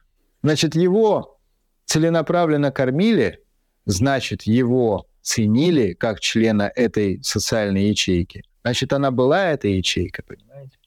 Значит, 0.43 0.75
его 0.75 1.39
целенаправленно 1.87 2.71
кормили, 2.71 3.43
значит, 3.87 4.43
его 4.43 5.07
ценили 5.23 5.95
как 5.95 6.21
члена 6.21 6.71
этой 6.75 7.23
социальной 7.23 7.89
ячейки. 7.89 8.43
Значит, 8.63 8.93
она 8.93 9.11
была 9.11 9.51
эта 9.51 9.69
ячейка, 9.69 10.23
понимаете? 10.27 10.79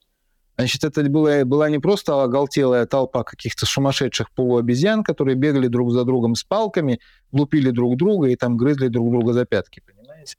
Значит, 0.58 0.84
это 0.84 1.04
была, 1.04 1.46
была 1.46 1.70
не 1.70 1.78
просто 1.78 2.24
оголтелая 2.24 2.88
толпа 2.88 3.24
каких-то 3.24 3.68
сумасшедших 3.68 4.32
полуобезьян, 4.32 5.04
которые 5.04 5.36
бегали 5.36 5.68
друг 5.68 5.92
за 5.92 6.04
другом 6.04 6.34
с 6.34 6.44
палками, 6.44 7.00
лупили 7.32 7.70
друг 7.70 7.96
друга 7.96 8.30
и 8.30 8.36
там 8.36 8.58
грызли 8.58 8.88
друг 8.88 9.12
друга 9.12 9.34
за 9.34 9.46
пятки, 9.46 9.84
понимаете? 9.86 10.38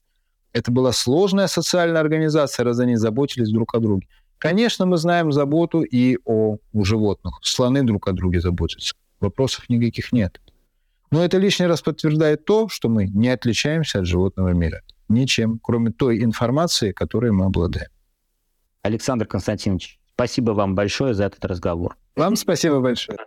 Это 0.52 0.72
была 0.72 0.90
сложная 0.92 1.46
социальная 1.46 2.00
организация, 2.00 2.64
раз 2.64 2.80
они 2.80 2.96
заботились 2.96 3.50
друг 3.50 3.74
о 3.76 3.78
друге. 3.78 4.08
Конечно, 4.38 4.86
мы 4.86 4.96
знаем 4.96 5.32
заботу 5.32 5.82
и 5.82 6.18
о 6.24 6.58
у 6.72 6.84
животных. 6.84 7.38
Слоны 7.42 7.82
друг 7.82 8.08
о 8.08 8.12
друге 8.12 8.40
заботятся. 8.40 8.94
Вопросов 9.20 9.68
никаких 9.68 10.12
нет. 10.12 10.40
Но 11.10 11.24
это 11.24 11.38
лишний 11.38 11.66
раз 11.66 11.82
подтверждает 11.82 12.44
то, 12.44 12.68
что 12.68 12.88
мы 12.88 13.08
не 13.08 13.28
отличаемся 13.30 14.00
от 14.00 14.06
животного 14.06 14.50
мира. 14.50 14.82
Ничем, 15.08 15.58
кроме 15.62 15.90
той 15.90 16.22
информации, 16.22 16.92
которой 16.92 17.32
мы 17.32 17.46
обладаем. 17.46 17.88
Александр 18.82 19.26
Константинович, 19.26 19.98
спасибо 20.14 20.52
вам 20.52 20.74
большое 20.74 21.14
за 21.14 21.24
этот 21.24 21.44
разговор. 21.44 21.96
Вам 22.14 22.36
спасибо 22.36 22.80
большое. 22.80 23.18